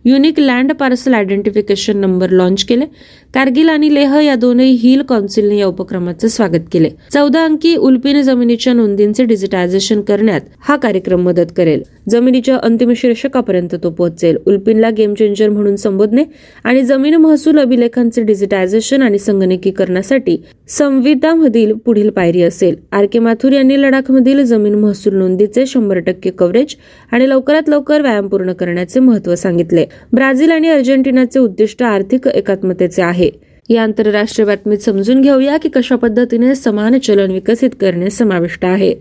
[0.05, 2.85] unique land parcel identification number launch केले.
[3.33, 6.89] कारगिल आणि लेह या दोनही हिल कौन्सिलने या उपक्रमाचे स्वागत केले.
[7.13, 11.83] चौदा अंकी उल्पीन जमिनीच्या नोंदींचे डिजिटायझेशन करण्यात हा कार्यक्रम मदत करेल.
[12.09, 14.37] जमिनीच्या अंतिम शीर्षकापर्यंत तो पोहोचेल.
[14.45, 16.23] उल्पीनला गेम चेंजर म्हणून संबोधणे
[16.63, 22.75] आणि जमीन महसूल अभिलेखांचे डिजिटायझेशन आणि संगणकीकरणासाठी संविधामधील पुढील पायरी असेल.
[22.91, 26.75] आर के माथुर यांनी लडाखमधील जमीन महसूल नोंदीचे शंभर टक्के कव्हरेज
[27.11, 29.85] आणि लवकरात लवकर व्यायाम पूर्ण करण्याचे महत्त्व सांगितले.
[30.13, 33.29] ब्राझील आणि अर्जेंटिनाचे उद्दिष्ट आर्थिक एकात्मतेचे आहे.
[33.69, 38.95] या आंतरराष्ट्रीय बातमीत समजून घेऊया की कशा पद्धतीने समान चलन विकसित करणे समाविष्ट आहे.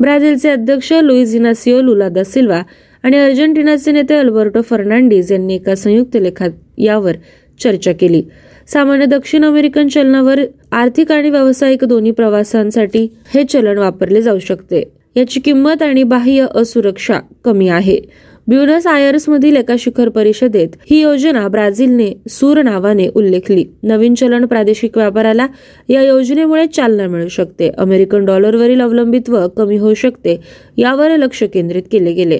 [0.00, 2.62] ब्राझीलचे अध्यक्ष लुईज इनासिओ लुला दा सिल्वा
[3.02, 7.12] आणि अर्जेंटिनाचे नेते अल्बर्टो फर्नांडिस यांनी एका संयुक्त लेखात यावर
[7.60, 8.22] चर्चा केली.
[8.66, 10.40] सामान्य दक्षिण अमेरिकन चलनावर
[10.72, 15.01] आर्थिक आणि व्यावसायिक दोन्ही प्रवासांसाठी हे चलन वापरले जाऊ शकते.
[15.16, 18.00] याची किंमत आणि बाह्य असुरक्षा कमी आहे.
[18.48, 23.64] ब्युनस आयर्स मधील एका शिखर परिषदेत ही योजना ब्राझीलने सूर नावाने उल्लेखली.
[23.82, 25.46] नवीन चलन प्रादेशिक व्यापाराला
[25.88, 27.70] या योजनेमुळे चालना मिळू शकते.
[27.78, 30.40] अमेरिकन डॉलरवरील अवलंबित्व कमी होऊ शकते
[30.76, 32.38] यावर लक्ष केंद्रित केले गेले.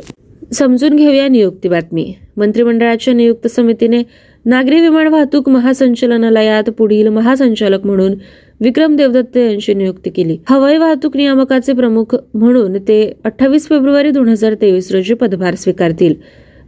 [0.53, 2.15] समजून घेऊया नियुक्ती बातमी.
[2.37, 4.03] मंत्रिमंडळाच्या नियुक्त समितीने
[4.45, 8.15] नागरी विमान वाहतूक महासंचालनालयात पुढील महासंचालक म्हणून
[8.61, 10.37] विक्रम देवदत्त यांची नियुक्ती केली.
[10.49, 16.15] हवाई वाहतूक नियामकाचे प्रमुख म्हणून ते अठ्ठावीस फेब्रुवारी दोन हजार तेवीस रोजी पदभार स्वीकारतील.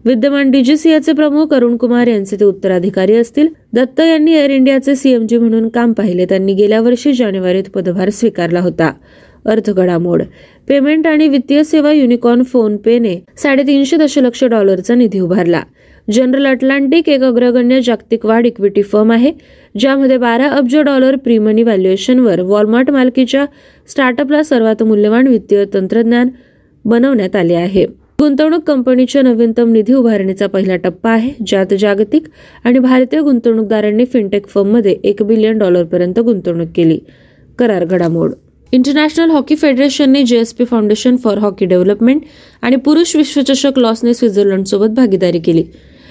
[0.05, 3.49] विद्यमान डीजीसीएचे प्रमुख अरुण कुमार यांचे ते उत्तराधिकारी असतील.
[3.73, 6.25] दत्त यांनी एअर इंडियाचे सीएमजी म्हणून काम पाहिले.
[6.25, 8.93] त्यांनी गेल्या वर्षी जानेवारीत पदभार स्वीकारला होता.
[9.47, 10.23] अर्थगडामोड
[10.69, 15.63] पेमेंट आणि वित्तीय सेवा युनिकॉर्न फोन पेने साडेतीनशे दशलक्ष डॉलरचा निधी उभारला.
[16.13, 19.33] जनरल अटलांटिक एक अग्रगण्य जागतिक वाढ इक्विटी फर्म आहे
[19.79, 23.45] ज्यामध्ये बारा अब्ज डॉलर प्रीमनी व्हॅल्युएशनवर वॉलमार्ट मालकीच्या
[23.89, 26.29] स्टार्टअपला सर्वात मूल्यवान वित्तीय तंत्रज्ञान
[26.85, 27.87] बनवण्यात आले आहे.
[28.21, 32.23] गुंतवणूक कंपनीच्या नवीनतम निधी उभारणीचा पहिला टप्पा आहे ज्यात जागतिक
[32.65, 36.99] आणि भारतीय गुंतवणूकदारांनी फिनटेक फर्ममध्ये एक बिलियन डॉलरपर्यंत गुंतवणूक केली.
[37.59, 38.33] करार घडामोड.
[38.73, 42.23] International hockey फेडरेशनने JSP foundation for hockey development
[42.63, 45.65] आणि पुरुष विश्वचषक लॉसने स्वित्झर्लंडसोबत भागीदारी केली.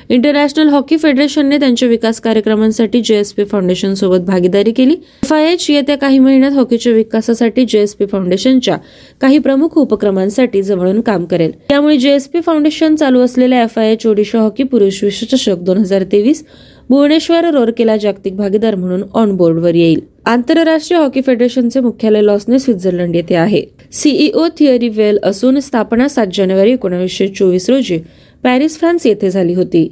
[0.09, 4.93] इंटरनॅशनल हॉकी फेडरेशनने त्यांच्या विकास कार्यक्रमांसाठी जेएसपी फाउंडेशन सोबत भागीदारी केली.
[5.23, 8.77] एफआयएच येत्या काही महिन्यात हॉकीच्या विकासासाठी जेएसपी फाउंडेशनच्या
[9.21, 11.51] काही प्रमुख उपक्रमांसाठी जवळून काम करेल.
[11.69, 16.45] त्यामुळे जेएसपी फाउंडेशन चालू असलेल्या एफआयएच ओडिशा हॉकी पुरुष विश्वचषक दोन हजार तेवीस
[16.89, 19.99] भुवनेश्वर रोरकेला जागतिक भागीदार म्हणून ऑन बोर्डवर येईल.
[20.25, 23.61] आंतरराष्ट्रीय हॉकी फेडरेशनचे मुख्यालय लॉसने स्वित्झर्लंड येथे आहे.
[23.91, 27.99] सीईओ थिअरी वेल असून स्थापना सात जानेवारी एकोणीसशे चोवीस रोजी
[28.43, 29.87] पॅरिस फ्रान्स येथे झाली होती.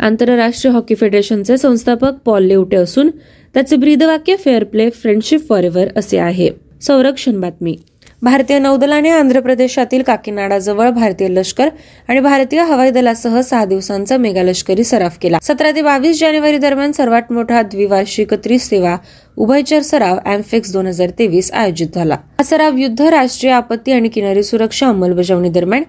[0.00, 3.10] आंतरराष्ट्रीय हॉकी फेडरेशनचे संस्थापक पॉल लेवटे असून
[3.54, 6.50] त्याचे ब्रीदवाक्य फेअर प्ले फ्रेंडशिप फॉर एव्हर असे आहे.
[6.82, 7.76] संरक्षण बातमी.
[8.22, 11.68] भारतीय नौदलाने आंध्र प्रदेशातील काकीनाडाजवळ भारतीय लष्कर
[12.08, 15.38] आणि भारतीय हवाई दलासह सहा दिवसांचा मेगा लष्करी सराव केला.
[15.42, 18.96] सतरा ते बावीस जानेवारी दरम्यान सर्वात मोठा द्विवार्षिक त्रिसेवा
[19.36, 22.14] उभयचर सराव एम्फेक्स दोन हजार तेवीस आयोजित झाला.
[22.14, 25.82] हा सराव युद्ध राष्ट्रीय आपत्ती आणि किनारी सुरक्षा अंमलबजावणी दरम्यान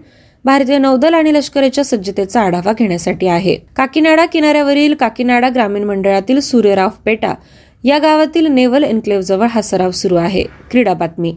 [0.47, 3.55] भारतीय नौदल आणि लष्कराच्या सज्जतेचा आढावा घेण्यासाठी आहे.
[3.75, 7.33] काकीनाडा किनाऱ्यावरील काकीनाडा ग्रामीण मंडळातील सूर्यराव पेटा
[7.83, 10.43] या गावातील नेव्हल एन्क्लेव्हजवळ हा सराव सुरू आहे.
[10.71, 11.33] क्रीडा बातमी.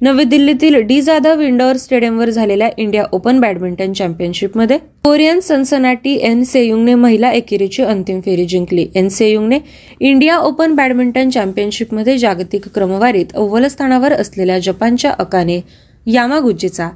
[0.00, 6.94] नवी दिल्लीतील डी जाधव इंडोअर स्टेडियमवर झालेल्या इंडिया ओपन बॅडमिंटन चॅम्पियनशिपमध्ये कोरियन सनसनाटी एन सेयुंगने
[6.94, 8.86] महिला एकेरीची अंतिम फेरी जिंकली.
[8.94, 9.58] एन सेयुंगने
[10.00, 15.60] इंडिया ओपन बॅडमिंटन चॅम्पियनशिपमध्ये जागतिक क्रमवारीत अव्वल स्थानावर असलेल्या जपानच्या अकाने
[16.06, 16.88] यामागुचीचा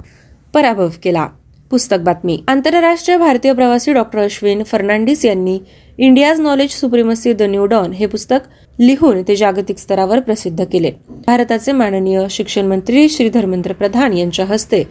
[0.54, 1.26] पराभव केला.
[1.70, 2.38] पुस्तक बातमी.
[2.48, 5.58] आंतरराष्ट्रीय भारतीय प्रवासी डॉक्टर अश्विन फर्नांडिस यांनी
[5.98, 8.42] India's knowledge supremacy the new dawn हे पुस्तक
[8.78, 10.90] लिहून ते जागतिक स्तरावर प्रसिद्ध केले.
[11.26, 14.82] भारताचे माननीय शिक्षण मंत्री श्री धर्मेंद्र प्रधान यांच्या हस्ते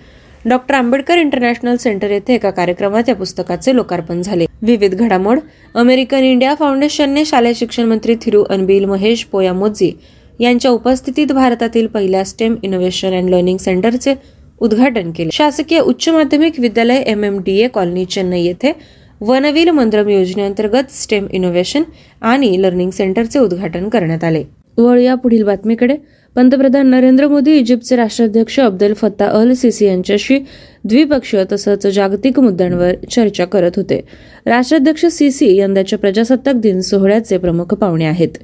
[0.45, 4.45] डॉक्टर आंबेडकर इंटरनॅशनल सेंटर येथे एका कार्यक्रमात या पुस्तकाचे लोकार्पण झाले.
[4.61, 5.39] विविध घडामोड
[5.75, 9.91] अमेरिकन इंडिया फाउंडेशनने शालेय शिक्षण मंत्री थिरू अनबिल महेश पोयामोजी
[10.39, 14.13] यांच्या उपस्थितीत भारतातील पहिल्या स्टेम इनोव्हेशन अँड लर्निंग सेंटरचे
[14.59, 15.29] उद्घाटन केले.
[15.33, 18.71] शासकीय उच्च माध्यमिक विद्यालय M M D A colony Chennai येथे
[19.21, 21.83] वनवीर मंद्रम योजनेअंतर्गत स्टेम इनोव्हेशन
[22.21, 24.43] आणि लर्निंग सेंटरचे उद्घाटन करण्यात आले.
[24.77, 25.95] वळूया पुढील बातमीकडे.
[26.35, 30.39] पंतप्रधान नरेंद्र मोदी इजिप्तचे राष्ट्राध्यक्ष अब्दुल फत्ता अल सिसी यांच्याशी
[30.83, 34.01] द्विपक्षीय तसंच जागतिक मुद्द्यांवर चर्चा करत होते.
[34.45, 38.37] राष्ट्राध्यक्ष सिसी यंदाच्या प्रजासत्ताक दिन सोहळ्याचे प्रमुख पाहुणे आहेत.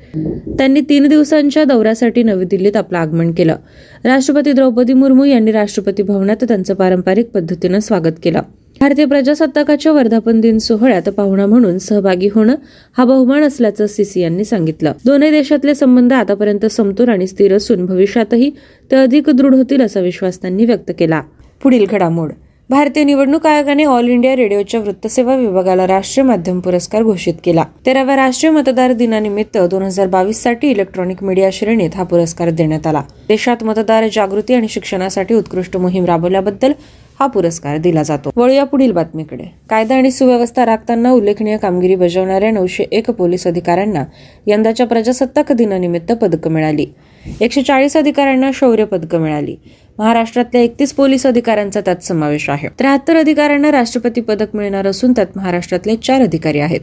[0.58, 3.56] त्यांनी तीन दिवसांच्या दौऱ्यासाठी नवी दिल्लीत आपलं आगमन केलं.
[4.04, 8.42] राष्ट्रपती द्रौपदी मुर्मू यांनी राष्ट्रपती भवनात त्यांचं पारंपरिक पद्धतीनं स्वागत केलं.
[8.82, 12.56] भारतीय प्रजासत्ताकाच्या वर्धापन दिन सोहळ्यात पाहुणा म्हणून सहभागी होणं
[12.98, 14.91] हा बहुमान असल्याचं सीसी यांनी सांगितलं.
[15.06, 18.50] दोन्ही देशातले संबंध आतापर्यंत समतोल आणि स्थिर असून भविष्यातही
[18.91, 21.22] ते अधिक दृढ होतील असा विश्वास त्यांनी व्यक्त केला.
[21.63, 22.30] पुढील घडामोड.
[22.72, 27.64] भारतीय निवडणूक आयोगाने ऑल इंडिया रेडिओच्या वृत्तसेवा विभागाला राष्ट्रीय माध्यम पुरस्कार घोषित केला.
[27.86, 33.02] तेराव्या राष्ट्रीय मतदार दिनानिमित्त दोन हजार बावीससाठी इलेक्ट्रॉनिक मीडिया श्रेणीत हा पुरस्कार देण्यात आला.
[33.28, 36.72] देशात मतदार जागृती आणि शिक्षणासाठी उत्कृष्ट मोहीम राबवल्याबद्दल
[37.20, 38.32] हा पुरस्कार दिला जातो.
[38.36, 39.44] वळूया पुढील बातमीकडे.
[39.70, 44.04] कायदा आणि सुव्यवस्था राखताना उल्लेखनीय कामगिरी बजावणाऱ्या नऊशे एक पोलीस अधिकाऱ्यांना
[44.48, 46.86] यंदाच्या प्रजासत्ताक दिनानिमित्त पदकं मिळाली.
[47.42, 49.56] एकशे चाळीस अधिकाऱ्यांना शौर्य पदकं मिळाली.
[50.00, 52.68] महाराष्ट्रातल्या एकतीस पोलीस अधिकाऱ्यांचा त्यात समावेश आहे.
[52.68, 56.82] त्र्याहत्तर अधिकाऱ्यांना राष्ट्रपती पदक मिळणार असून त्यात महाराष्ट्रातले चार अधिकारी आहेत.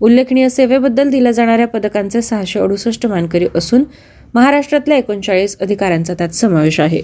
[0.00, 3.84] उल्लेखनीय सेवेबद्दल दिल्या जाणाऱ्या पदकांचे सहाशे अडुसष्ट मानकरी असून
[4.34, 7.02] महाराष्ट्रातल्या एकोणचाळीस अधिकाऱ्यांचा त्यात समावेश आहे.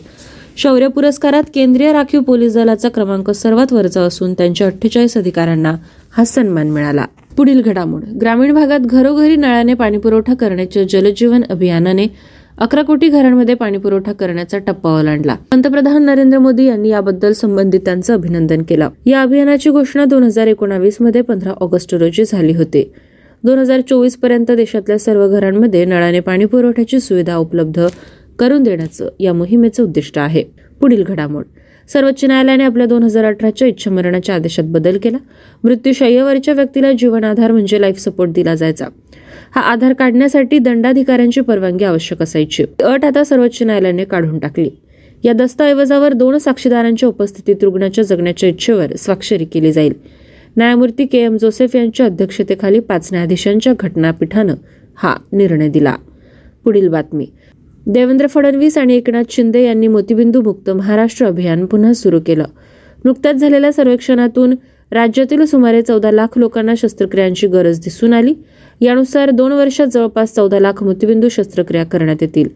[0.56, 5.76] शौर्य पुरस्कारात केंद्रीय राखीव पोलीस दलाचा क्रमांक सर्वात वरचा असून त्यांच्या अठ्ठेचाळीस अधिकाऱ्यांना
[6.16, 7.04] हा सन्मान मिळाला.
[7.36, 8.04] पुढील घडामोड.
[8.04, 12.06] ग्रामीण भागात घरोघरी नळाने पाणीपुरवठा करण्याच्या जलजीवन अभियानाने
[12.58, 18.88] अकरा कोटी घरांमध्ये पाणीपुरवठा करण्याचा टप्पा ओलांडला पंतप्रधान नरेंद्र मोदी यांनी याबद्दल संबंधितांचं अभिनंदन केलं.
[19.06, 22.92] या अभियानाची घोषणा दोन हजार एकोणावीसमध्ये पंधरा ऑगस्ट रोजी झाली होती.
[23.44, 27.86] दोन हजार चोवीसपर्यंत देशातल्या सर्व घरांमध्ये नळाने पाणी पुरवठ्याची सुविधा उपलब्ध
[28.38, 30.44] करून देण्याचं या मोहिमेचं उद्दिष्ट आहे.
[30.80, 31.44] पुढील घडामोड.
[31.88, 35.18] सर्वोच्च न्यायालयाने आपल्या दोन हजार अठराच्या इच्छामरणाच्या आदेशात बदल केला.
[35.64, 38.86] मृत्यूशय्यावरच्या व्यक्तीला जीवन आधार म्हणजे लाईफ सपोर्ट दिला जायचा.
[39.54, 42.64] हा आधार काढण्यासाठी दंडाधिकाऱ्यांची परवानगी आवश्यक असायची.
[42.82, 44.70] अट आता सर्वोच्च न्यायालयाने काढून टाकली.
[45.24, 49.92] या दस्तऐवजावर दोन साक्षीदारांच्या उपस्थितीत रुग्णाच्या जगण्याच्या इच्छेवर स्वाक्षरी केली जाईल.
[50.56, 54.54] न्यायमूर्ती के एम जोसेफ यांच्या अध्यक्षतेखाली पाच न्यायाधीशांच्या घटनापीठानं
[54.96, 55.96] हा निर्णय दिला.
[56.64, 57.26] पुढील बातमी.
[57.86, 62.44] देवेंद्र फडणवीस आणि एकनाथ शिंदे यांनी मोतीबिंदू मुक्त महाराष्ट्र अभियान पुन्हा सुरू केलं.
[63.04, 64.54] नुकत्याच झालेल्या सर्वेक्षणातून
[64.90, 68.34] राज्यातील सुमारे चौदा लाख लोकांना शस्त्रक्रियांची गरज दिसून आली.
[68.80, 72.48] यानुसार दोन वर्षात जवळपास चौदा लाख मोतीबिंदू शस्त्रक्रिया करण्यात येतील.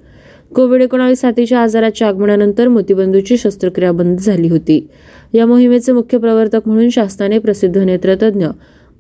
[0.54, 4.88] कोविड एकोणावीस साथीच्या आजाराच्या आगमनानंतर मोतीबिंदूची शस्त्रक्रिया बंद झाली होती.
[5.34, 8.46] या मोहिमेचे मुख्य प्रवर्तक म्हणून शासनाने प्रसिद्ध नेत्रतज्ञ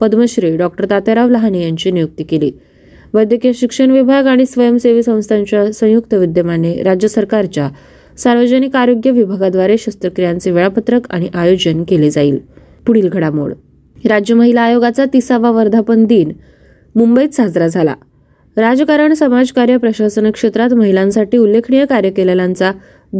[0.00, 2.50] पद्मश्री डॉक्टर तात्याराव लहाने यांची नियुक्ती केली.
[3.16, 7.68] वैद्यकीय शिक्षण विभाग आणि स्वयंसेवी संस्थांच्या संयुक्त विद्यमाने राज्य सरकारच्या
[8.18, 12.38] सार्वजनिक आरोग्य विभागाद्वारे शस्त्रक्रियांचे वेळापत्रक आणि आयोजन केले जाईल.
[12.86, 13.52] पुढील घडामोड.
[14.08, 16.32] राज्य महिला आयोगाचा तिसावा वर्धापन दिन
[16.94, 17.94] मुंबईत साजरा झाला.
[18.56, 22.72] राजकारण समाजकार्य प्रशासन क्षेत्रात महिलांसाठी उल्लेखनीय कार्य केलेल्यांचा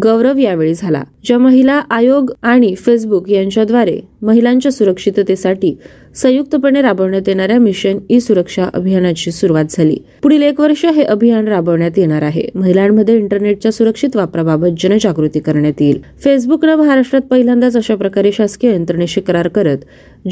[0.03, 1.03] गौरव यावेळी झाला.
[1.25, 5.77] ज्या महिला आयोग आणि फेसबुक यांच्याद्वारे महिलांच्या सुरक्षिततेसाठी
[6.15, 9.97] संयुक्तपणे राबवण्यात येणाऱ्या मिशन ई सुरक्षा अभियानाची सुरुवात झाली.
[10.23, 12.49] पुढील एक वर्ष हे अभियान राबवण्यात येणार आहे.
[12.55, 16.01] महिलांमध्ये इंटरनेटच्या सुरक्षित वापराबाबत जनजागृती करण्यात येईल.
[16.25, 19.79] फेसबुकनं महाराष्ट्रात पहिल्यांदाच अशा प्रकारे शासकीय यंत्रणेशी करार करत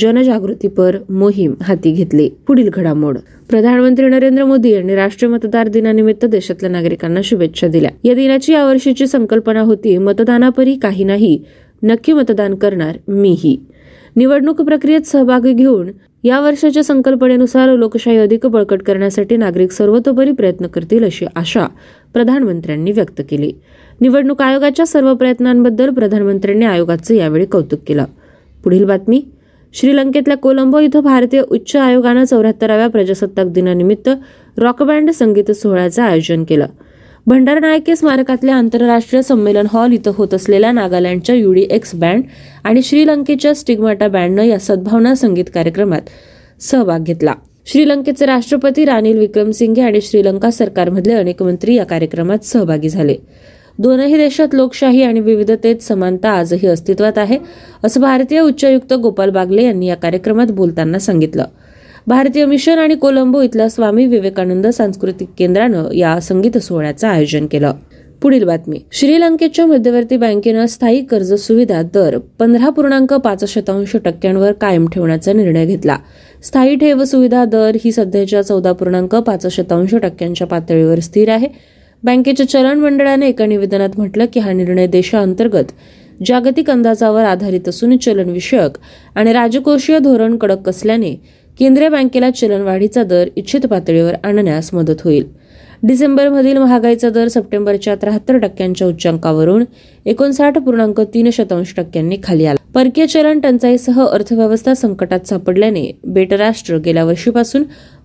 [0.01, 2.29] जनजागृतीपर मोहीम हाती घेतली.
[2.47, 3.19] पुढील घडामोड.
[3.51, 7.91] प्रधानमंत्री नरेंद्र मोदी यांनी राष्ट्रीय मतदार दिनानिमित्त देशातल्या नागरिकांना शुभेच्छा दिल्या.
[8.05, 11.43] या दिनाची यावर्षीची संकल्पना होती मतदानापरी काही नाही
[11.83, 13.61] नक्की मतदान करणार मीही.
[14.17, 15.89] निवडणूक प्रक्रियेत सहभागी घेऊन
[16.25, 21.67] या वर्षाच्या संकल्पनेनुसार लोकशाही अधिक बळकट करण्यासाठी नागरिक सर्वतोपरी प्रयत्न करतील अशी आशा
[22.13, 23.53] प्रधानमंत्र्यांनी व्यक्त केली.
[24.01, 28.05] निवडणूक आयोगाच्या सर्व प्रयत्नांबद्दल प्रधानमंत्र्यांनी आयोगाचं यावेळी कौतुक केलं.
[28.65, 29.25] पुढील बातमी.
[29.75, 34.11] श्रीलंकेतल्या कोलंबो इथं भारतीय उच्च आयोगानं चौऱ्याहत्तराव्या प्रजासत्ताक दिनानिमित्त
[34.59, 36.67] रॉक बँड संगीत सोहळ्याचं आयोजन केलं.
[37.27, 42.23] भंडारनायके स्मारकातल्या आंतरराष्ट्रीय संमेलन हॉल इथं होत असलेल्या नागालँडच्या युडी एक्स बँड
[42.65, 46.11] आणि श्रीलंकेच्या स्टिग्माटा बँडनं या सद्भावना संगीत कार्यक्रमात
[46.61, 47.35] सहभाग घेतला.
[47.67, 53.17] श्रीलंकेचे राष्ट्रपती रानिल विक्रमसिंघे आणि श्रीलंका सरकारमधले अनेक मंत्री या कार्यक्रमात सहभागी झाले.
[53.79, 57.39] दोनही देशात लोकशाही आणि विविधतेत समानता आजही अस्तित्वात आहे
[57.85, 61.45] असं भारतीय उच्चायुक्त गोपाल बागले यांनी या कार्यक्रमात बोलताना सांगितलं.
[62.07, 67.73] भारतीय मिशन आणि कोलंबो इथल्या स्वामी विवेकानंद सांस्कृतिक केंद्रानं या संगीत सोहळ्याचं आयोजन केलं.
[68.23, 68.79] पुढील बातमी.
[68.93, 75.67] श्रीलंकेच्या मध्यवर्ती बँकेनं स्थायी कर्ज सुविधा दर पंधरा पूर्णांक पाच शतांश टक्क्यांवर कायम ठेवण्याचा निर्णय
[75.67, 75.97] घेतला.
[76.45, 81.49] स्थायी ठेव सुविधा दर ही सध्याच्या चौदा पूर्णांक पाच शतांश टक्क्यांच्या पातळीवर स्थिर आहे.
[82.03, 85.73] बँकेच्या चलन मंडळाने एका निवेदनात म्हटलं की हा निर्णय देशाअंतर्गत
[86.27, 88.79] जागतिक अंदाजावर आधारित असून चलनविषयक
[89.15, 95.25] आणि राजकोषीय धोरण कडक असल्याने केंद्रीय बँकेला चलनवाढीचा दर इच्छित पातळीवर आणण्यास मदत होईल.
[95.83, 99.65] डिसेंबरमधील महागाईचा दर सप्टेंबरच्या त्र्याहत्तर टक्क्यांच्या उच्चांकावरून
[100.07, 102.73] एकोणसाठ पूर्णांक तीन शतांश टक्क्यांनी खाली आला.
[102.75, 107.63] परकीय चलन टंचाईसह अर्थव्यवस्था संकटात सापडल्याने बेटराष्ट्र गेल्या वर्षीपासून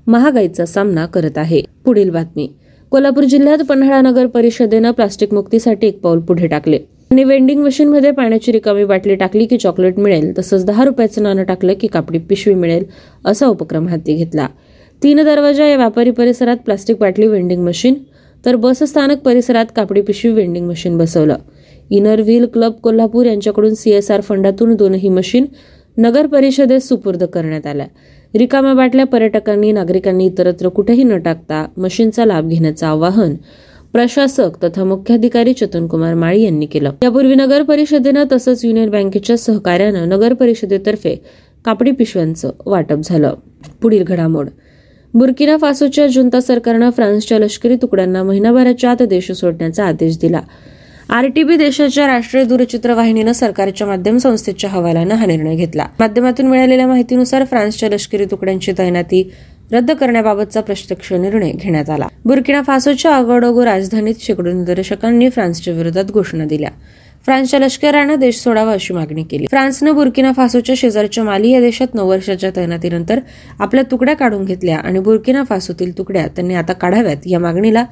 [0.07, 1.61] महागाईचा सामना करत आहे.
[1.85, 2.49] पुढील बातमी.
[2.91, 6.79] कोल्हापूर जिल्ह्यात पन्हाळा नगर परिषदेनं प्लास्टिक मुक्तीसाठी एक पाऊल पुढे टाकले.
[7.11, 11.73] आणि वेंडिंग मशीनमध्ये पाण्याची रिकामी बाटली टाकली की चॉकलेट मिळेल तसंच दहा रुपयाचं नाणं टाकलं
[11.81, 12.83] की कापडी पिशवी मिळेल
[13.25, 14.47] असा उपक्रम हाती घेतला.
[15.01, 17.93] तीन दरवाजा या व्यापारी परिसरात प्लास्टिक बाटली वेंडिंग मशीन
[18.43, 21.37] तर बस स्थानक परिसरात कापडी पिशवी वेंडिंग मशीन बसवलं.
[21.89, 25.45] इनर व्हील क्लब कोल्हापूर यांच्याकडून सीएसआर फंडातून दोनही मशीन
[25.97, 27.85] नगर परिषदेत सुपूर्द करण्यात आल्या.
[28.33, 33.33] रिकाम्या बाटल्या पर्यटकांनी नागरिकांनी इतरत्र कुठेही न टाकता मशीनचा लाभ घेण्याचं आवाहन
[33.93, 36.91] प्रशासक तथा मुख्याधिकारी चतनकुमार माळी यांनी केलं.
[37.03, 41.15] यापूर्वी नगर परिषदेनं तसंच युनियन बँकेच्या सहकार्यानं नगर परिषदेतर्फे
[41.65, 43.33] कापडी पिशव्यांचं वाटप झालं.
[43.81, 44.47] पुढील घडामोड.
[45.13, 50.41] बुर्किना फासोच्या जुंता सरकारनं फ्रान्सच्या लष्करी तुकड्यांना महिनाभराच्या आत देश सोडण्याचा आदेश दिला.
[51.09, 55.85] आरटीबी देशाच्या राष्ट्रीय दूरचित्रवाहिनीनं सरकारच्या माध्यम संस्थेच्या हवालानं हा निर्णय घेतला.
[55.99, 59.31] माध्यमातून मिळालेल्या माहितीनुसार फ्रान्सच्या लष्करी तुकड्यांची तैनाती
[59.71, 62.07] रद्द करण्याबाबतचा प्रत्यक्ष निर्णय घेण्यात आला.
[62.25, 66.69] बुर्किना फासोच्या अगोडोगो राजधानीत शेकडो निदर्शकांनी फ्रान्सच्या विरोधात घोषणा दिल्या.
[67.25, 69.45] फ्रान्सच्या लष्करानं देश सोडावा अशी मागणी केली.
[69.45, 73.19] फ्रान्सनं बुर्किना फासोच्या शेजारच्या माली या देशात नऊ वर्षाच्या तैनातीनंतर
[73.59, 77.85] आपल्या तुकड्या काढून घेतल्या आणि बुर्किना फासोतील तुकड्या त्यांनी आता काढाव्यात या मागणीला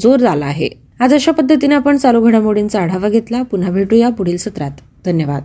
[0.00, 0.68] जोर झाला आहे.
[1.00, 3.42] आज अशा पद्धतीने आपण चालू घडामोडींचा आढावा घेतला.
[3.42, 4.70] पुन्हा भेटूया पुढील सत्रात.
[5.04, 5.42] धन्यवाद.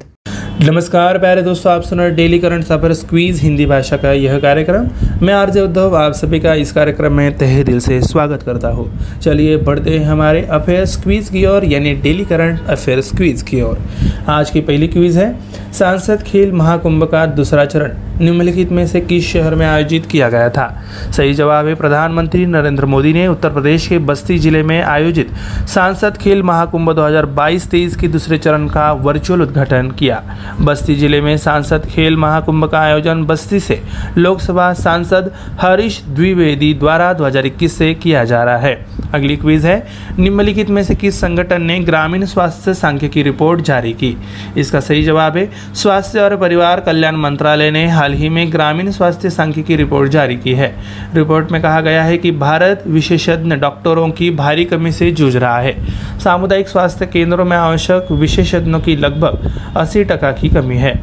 [0.63, 4.87] नमस्कार, प्यारे दोस्तों, आप सुन रहे डेली करंट सफ़र स्क्वीज, हिंदी भाषा का यह कार्यक्रम।
[5.21, 8.87] मैं आरजे उद्धव, आप सभी का इस कार्यक्रम में तहे दिल से स्वागत करता हूँ।
[9.19, 13.79] चलिए, बढ़ते हैं हमारे अफेयर स्क्वीज की ओर, यानी डेली करंट अफेयर स्क्वीज की ओर।
[14.27, 15.33] आज की पहली क्वीज है,
[15.73, 20.49] सांसद खेल महाकुंभ का दूसरा चरण। निम्नलिखित में से किस शहर में आयोजित किया गया
[20.49, 20.67] था?
[21.11, 25.31] सही जवाब है, प्रधानमंत्री नरेंद्र मोदी ने उत्तर प्रदेश के बस्ती ज़िले में आयोजित
[25.67, 30.21] सांसद खेल महाकुंभ 2022-23 के दूसरे चरण का वर्चुअल उद्घाटन किया।
[30.61, 33.81] बस्ती ज़िले में सांसद खेल महाकुंभ का आयोजन बस्ती से
[34.17, 38.73] लोकसभा सांसद हरीश द्विवेदी द्वारा 2021 से किया जा रहा है।
[39.13, 39.87] अगली क्विज है,
[40.19, 44.15] निम्नलिखित में से किस संगठन ने ग्रामीण स्वास्थ्य सांख्यिकी रिपोर्ट जारी की?
[44.57, 49.29] इसका सही जवाब है, स्वास्थ्य और परिवार कल्याण मंत्रालय ने हाल ही में ग्रामीण स्वास्थ्य
[49.29, 50.75] संघ की रिपोर्ट जारी की है।
[51.15, 55.57] रिपोर्ट में कहा गया है कि भारत विशेषज्ञ डॉक्टरों की भारी कमी से जूझ रहा
[55.59, 55.73] है।
[56.19, 60.93] सामुदायिक स्वास्थ्य केंद्रों में आवश्यक विशेषज्ञों की लगभग 80 टका की कमी है।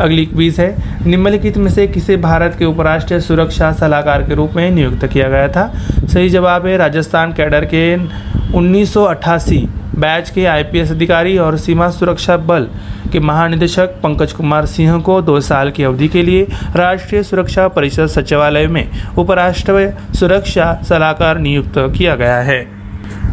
[0.00, 4.70] अगली क्वीज है। निम्नलिखित में से किसे भारत के उपराष्ट्रीय सुरक्षा सलाहकार के रूप में
[4.70, 5.72] नियुक्त किया गया था?
[6.06, 9.66] सही जवाब है राजस्थान कैडर के 1988
[9.98, 12.68] बैच के आईपीएस अधिकारी और सीमा सुरक्षा बल
[13.12, 16.46] के महानिदेशक पंकज कुमार सिंह को दो साल की अवधि के लिए
[16.76, 18.88] राष्ट्रीय सुरक्षा परिषद सचिवालय में
[19.18, 22.77] उपराष्ट्रीय सुरक्षा सलाहकार नियुक्त किया गया है।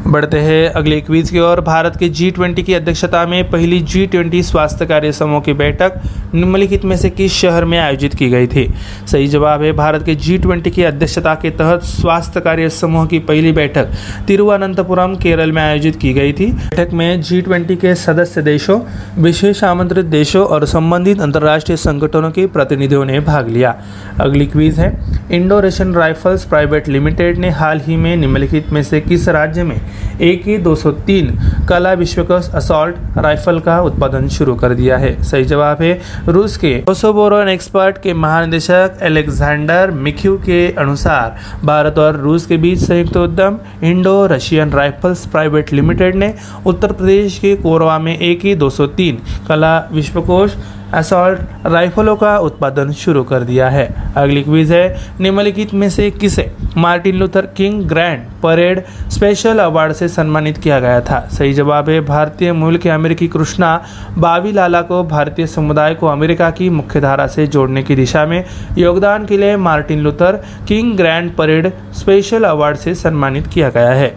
[0.08, 4.06] बढ़ते हैं अगले क्वीज की ओर। भारत के जी ट्वेंटी की अध्यक्षता में पहली जी
[4.08, 6.02] ट्वेंटी स्वास्थ्य कार्य समूह की बैठक
[6.36, 8.68] निम्नलिखित में से किस शहर में आयोजित की गई थी?
[9.08, 13.20] सही जवाब है भारत के जी ट्वेंटी की अध्यक्षता के तहत स्वास्थ्य कार्य समूह की
[13.20, 13.88] पहली बैठक
[14.28, 18.80] तिरुवनंतपुरम, केरल में आयोजित की गई थी। बैठक में जी ट्वेंटी के सदस्य देशों,
[19.18, 23.76] विशेष आमंत्रित देशों और संबंधित अंतर्राष्ट्रीय संगठनों के प्रतिनिधियों ने भाग लिया।
[24.22, 24.94] अगली क्वीज है।
[25.32, 29.80] Indo Russian rifles private limited ने हाल ही में निम्नलिखित में से किस राज्य में
[30.22, 31.32] ए के 203
[31.70, 35.92] कला विश्वकोश असॉल्ट राइफल का उत्पादन शुरू कर दिया है। सही जवाब है
[36.28, 41.36] रूस के। कोसोबोरोन एक्सपर्ट के महानिदेशक एलेक्जेंडर मिख्यू के अनुसार
[41.66, 46.34] भारत और रूस के बीच संयुक्त उद्यम Indo Russian rifles private limited ने
[46.66, 50.56] उत्तर प्रदेश के कोरवा में ए के 203 कला विश्वकोश
[50.96, 56.52] असॉल्ट राइफलों का उत्पादन शुरू कर दिया है। अगली क्विज है, निम्नलिखित में से किसे
[56.78, 61.20] Martin Luther King grand parade special award से सम्मानित किया गया था?
[61.32, 63.82] सही जवाब है, भारतीय मूल के अमेरिकी कृष्णा
[64.18, 68.44] बावी लाला को भारतीय समुदाय को अमेरिका की मुख्यधारा से जोड़ने की दिशा में
[68.78, 74.14] योगदान के लिए Martin Luther King grand parade special award से सम्मानित किया गया है।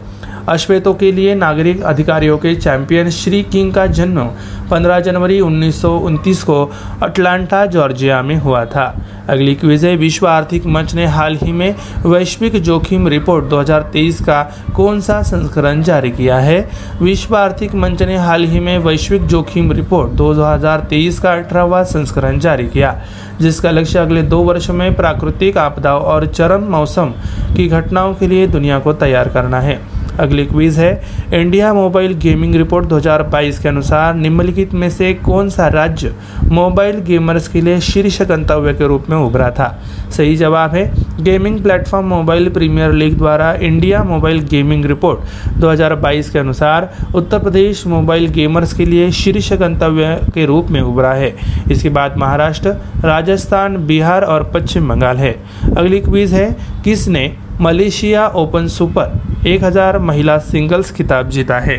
[0.49, 4.31] अश्वेतों के लिए नागरिक अधिकारियों के चैंपियन श्री किंग का जन्म
[4.71, 6.73] 15 जनवरी उन्नीस सौ उनतीस को
[7.03, 8.95] अटलांटा, जॉर्जिया में हुआ था।
[9.29, 11.75] अगली क्विज है, विश्व आर्थिक मंच ने हाल ही में
[12.07, 14.43] वैश्विक जोखिम रिपोर्ट 2023 का
[14.77, 16.71] कौन सा संस्करण जारी किया है?
[17.03, 22.69] विश्व आर्थिक मंच ने हाल ही में वैश्विक जोखिम रिपोर्ट 2023 का अठारहवा संस्करण जारी
[22.69, 23.03] किया,
[23.41, 27.15] जिसका लक्ष्य अगले दो वर्षों में प्राकृतिक आपदाओं और चरम मौसम
[27.57, 30.91] की घटनाओं के लिए दुनिया को तैयार करना है। अगली क्विज है।
[31.33, 36.13] इंडिया मोबाइल गेमिंग रिपोर्ट 2022 के अनुसार निम्नलिखित में से कौन सा राज्य
[36.53, 39.69] मोबाइल गेमर्स के लिए शीर्ष गंतव्य के रूप में उभरा था?
[40.17, 40.91] सही जवाब है
[41.21, 47.87] gaming platform mobile premier league द्वारा इंडिया मोबाइल गेमिंग रिपोर्ट 2022 के अनुसार उत्तर प्रदेश
[47.87, 51.35] मोबाइल गेमर्स के लिए शीर्ष गंतव्य के रूप में उभरा है।
[51.71, 52.71] इसके बाद महाराष्ट्र,
[53.05, 55.37] राजस्थान, बिहार और पश्चिम बंगाल है।
[55.77, 61.77] अगली क्विज है, किसने मलेशिया ओपन सुपर एक हजार महिला सिंगल्स खिताब जीत आहे.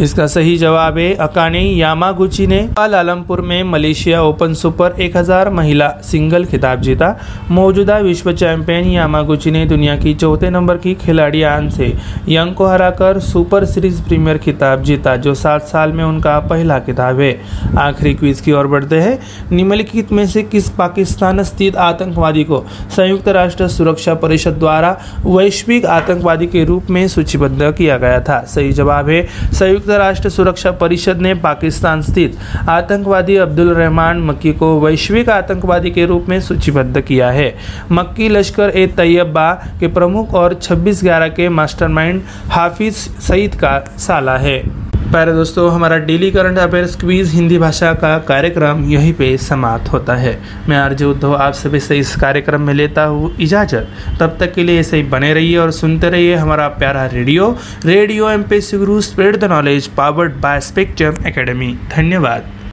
[0.00, 5.88] इसका सही जवाब है अकाने यामागुची ने। कल आलमपुर में मलेशिया ओपन सुपर 1000 महिला
[5.88, 7.20] सिंगल खिताब जीता।
[7.50, 11.92] मौजूदा विश्व चैंपियन यामागुची ने दुनिया की चौथे नंबर की खिलाड़ी आन से
[12.28, 17.20] यंग को हराकर सुपर सीरीज़ प्रीमियर खिताब जीता, जो सात साल में उनका पहला खिताब
[17.20, 17.40] है।
[17.78, 19.18] आखिरी क्विज की ओर बढ़ते हैं।
[19.52, 22.64] निम्नलिखित में से किस पाकिस्तान स्थित आतंकवादी को
[22.96, 24.96] संयुक्त राष्ट्र सुरक्षा परिषद द्वारा
[25.26, 28.40] वैश्विक आतंकवादी के रूप में सूचीबद्ध किया गया था?
[28.48, 32.36] सही जवाब है संयुक्त राष्ट्र सुरक्षा परिषद ने पाकिस्तान स्थित
[32.68, 37.54] आतंकवादी अब्दुल रहमान मक्की को वैश्विक आतंकवादी के रूप में सूचीबद्ध किया है
[37.92, 42.94] मक्की लश्कर ए तैयबा के प्रमुख और 26 ग्यारह के मास्टरमाइंड हाफिज
[43.28, 48.84] सईद का साला है प्यारे दोस्तों, हमारा daily current affairs quiz Hindi भाषा का कार्यक्रम
[48.90, 50.34] यहीं पे समाप्त होता है।
[50.68, 53.88] मैं आरजे उद्धव आप सभी से इस कार्यक्रम में लेता हूँ इजाज़त।
[54.20, 57.50] तब तक के लिए ऐसे ही बने रहिए और सुनते रहिए हमारा प्यारा radio
[57.86, 61.74] radio M P Guru spread the knowledge, powered by spectrum academy.
[61.96, 62.50] धन्यवाद।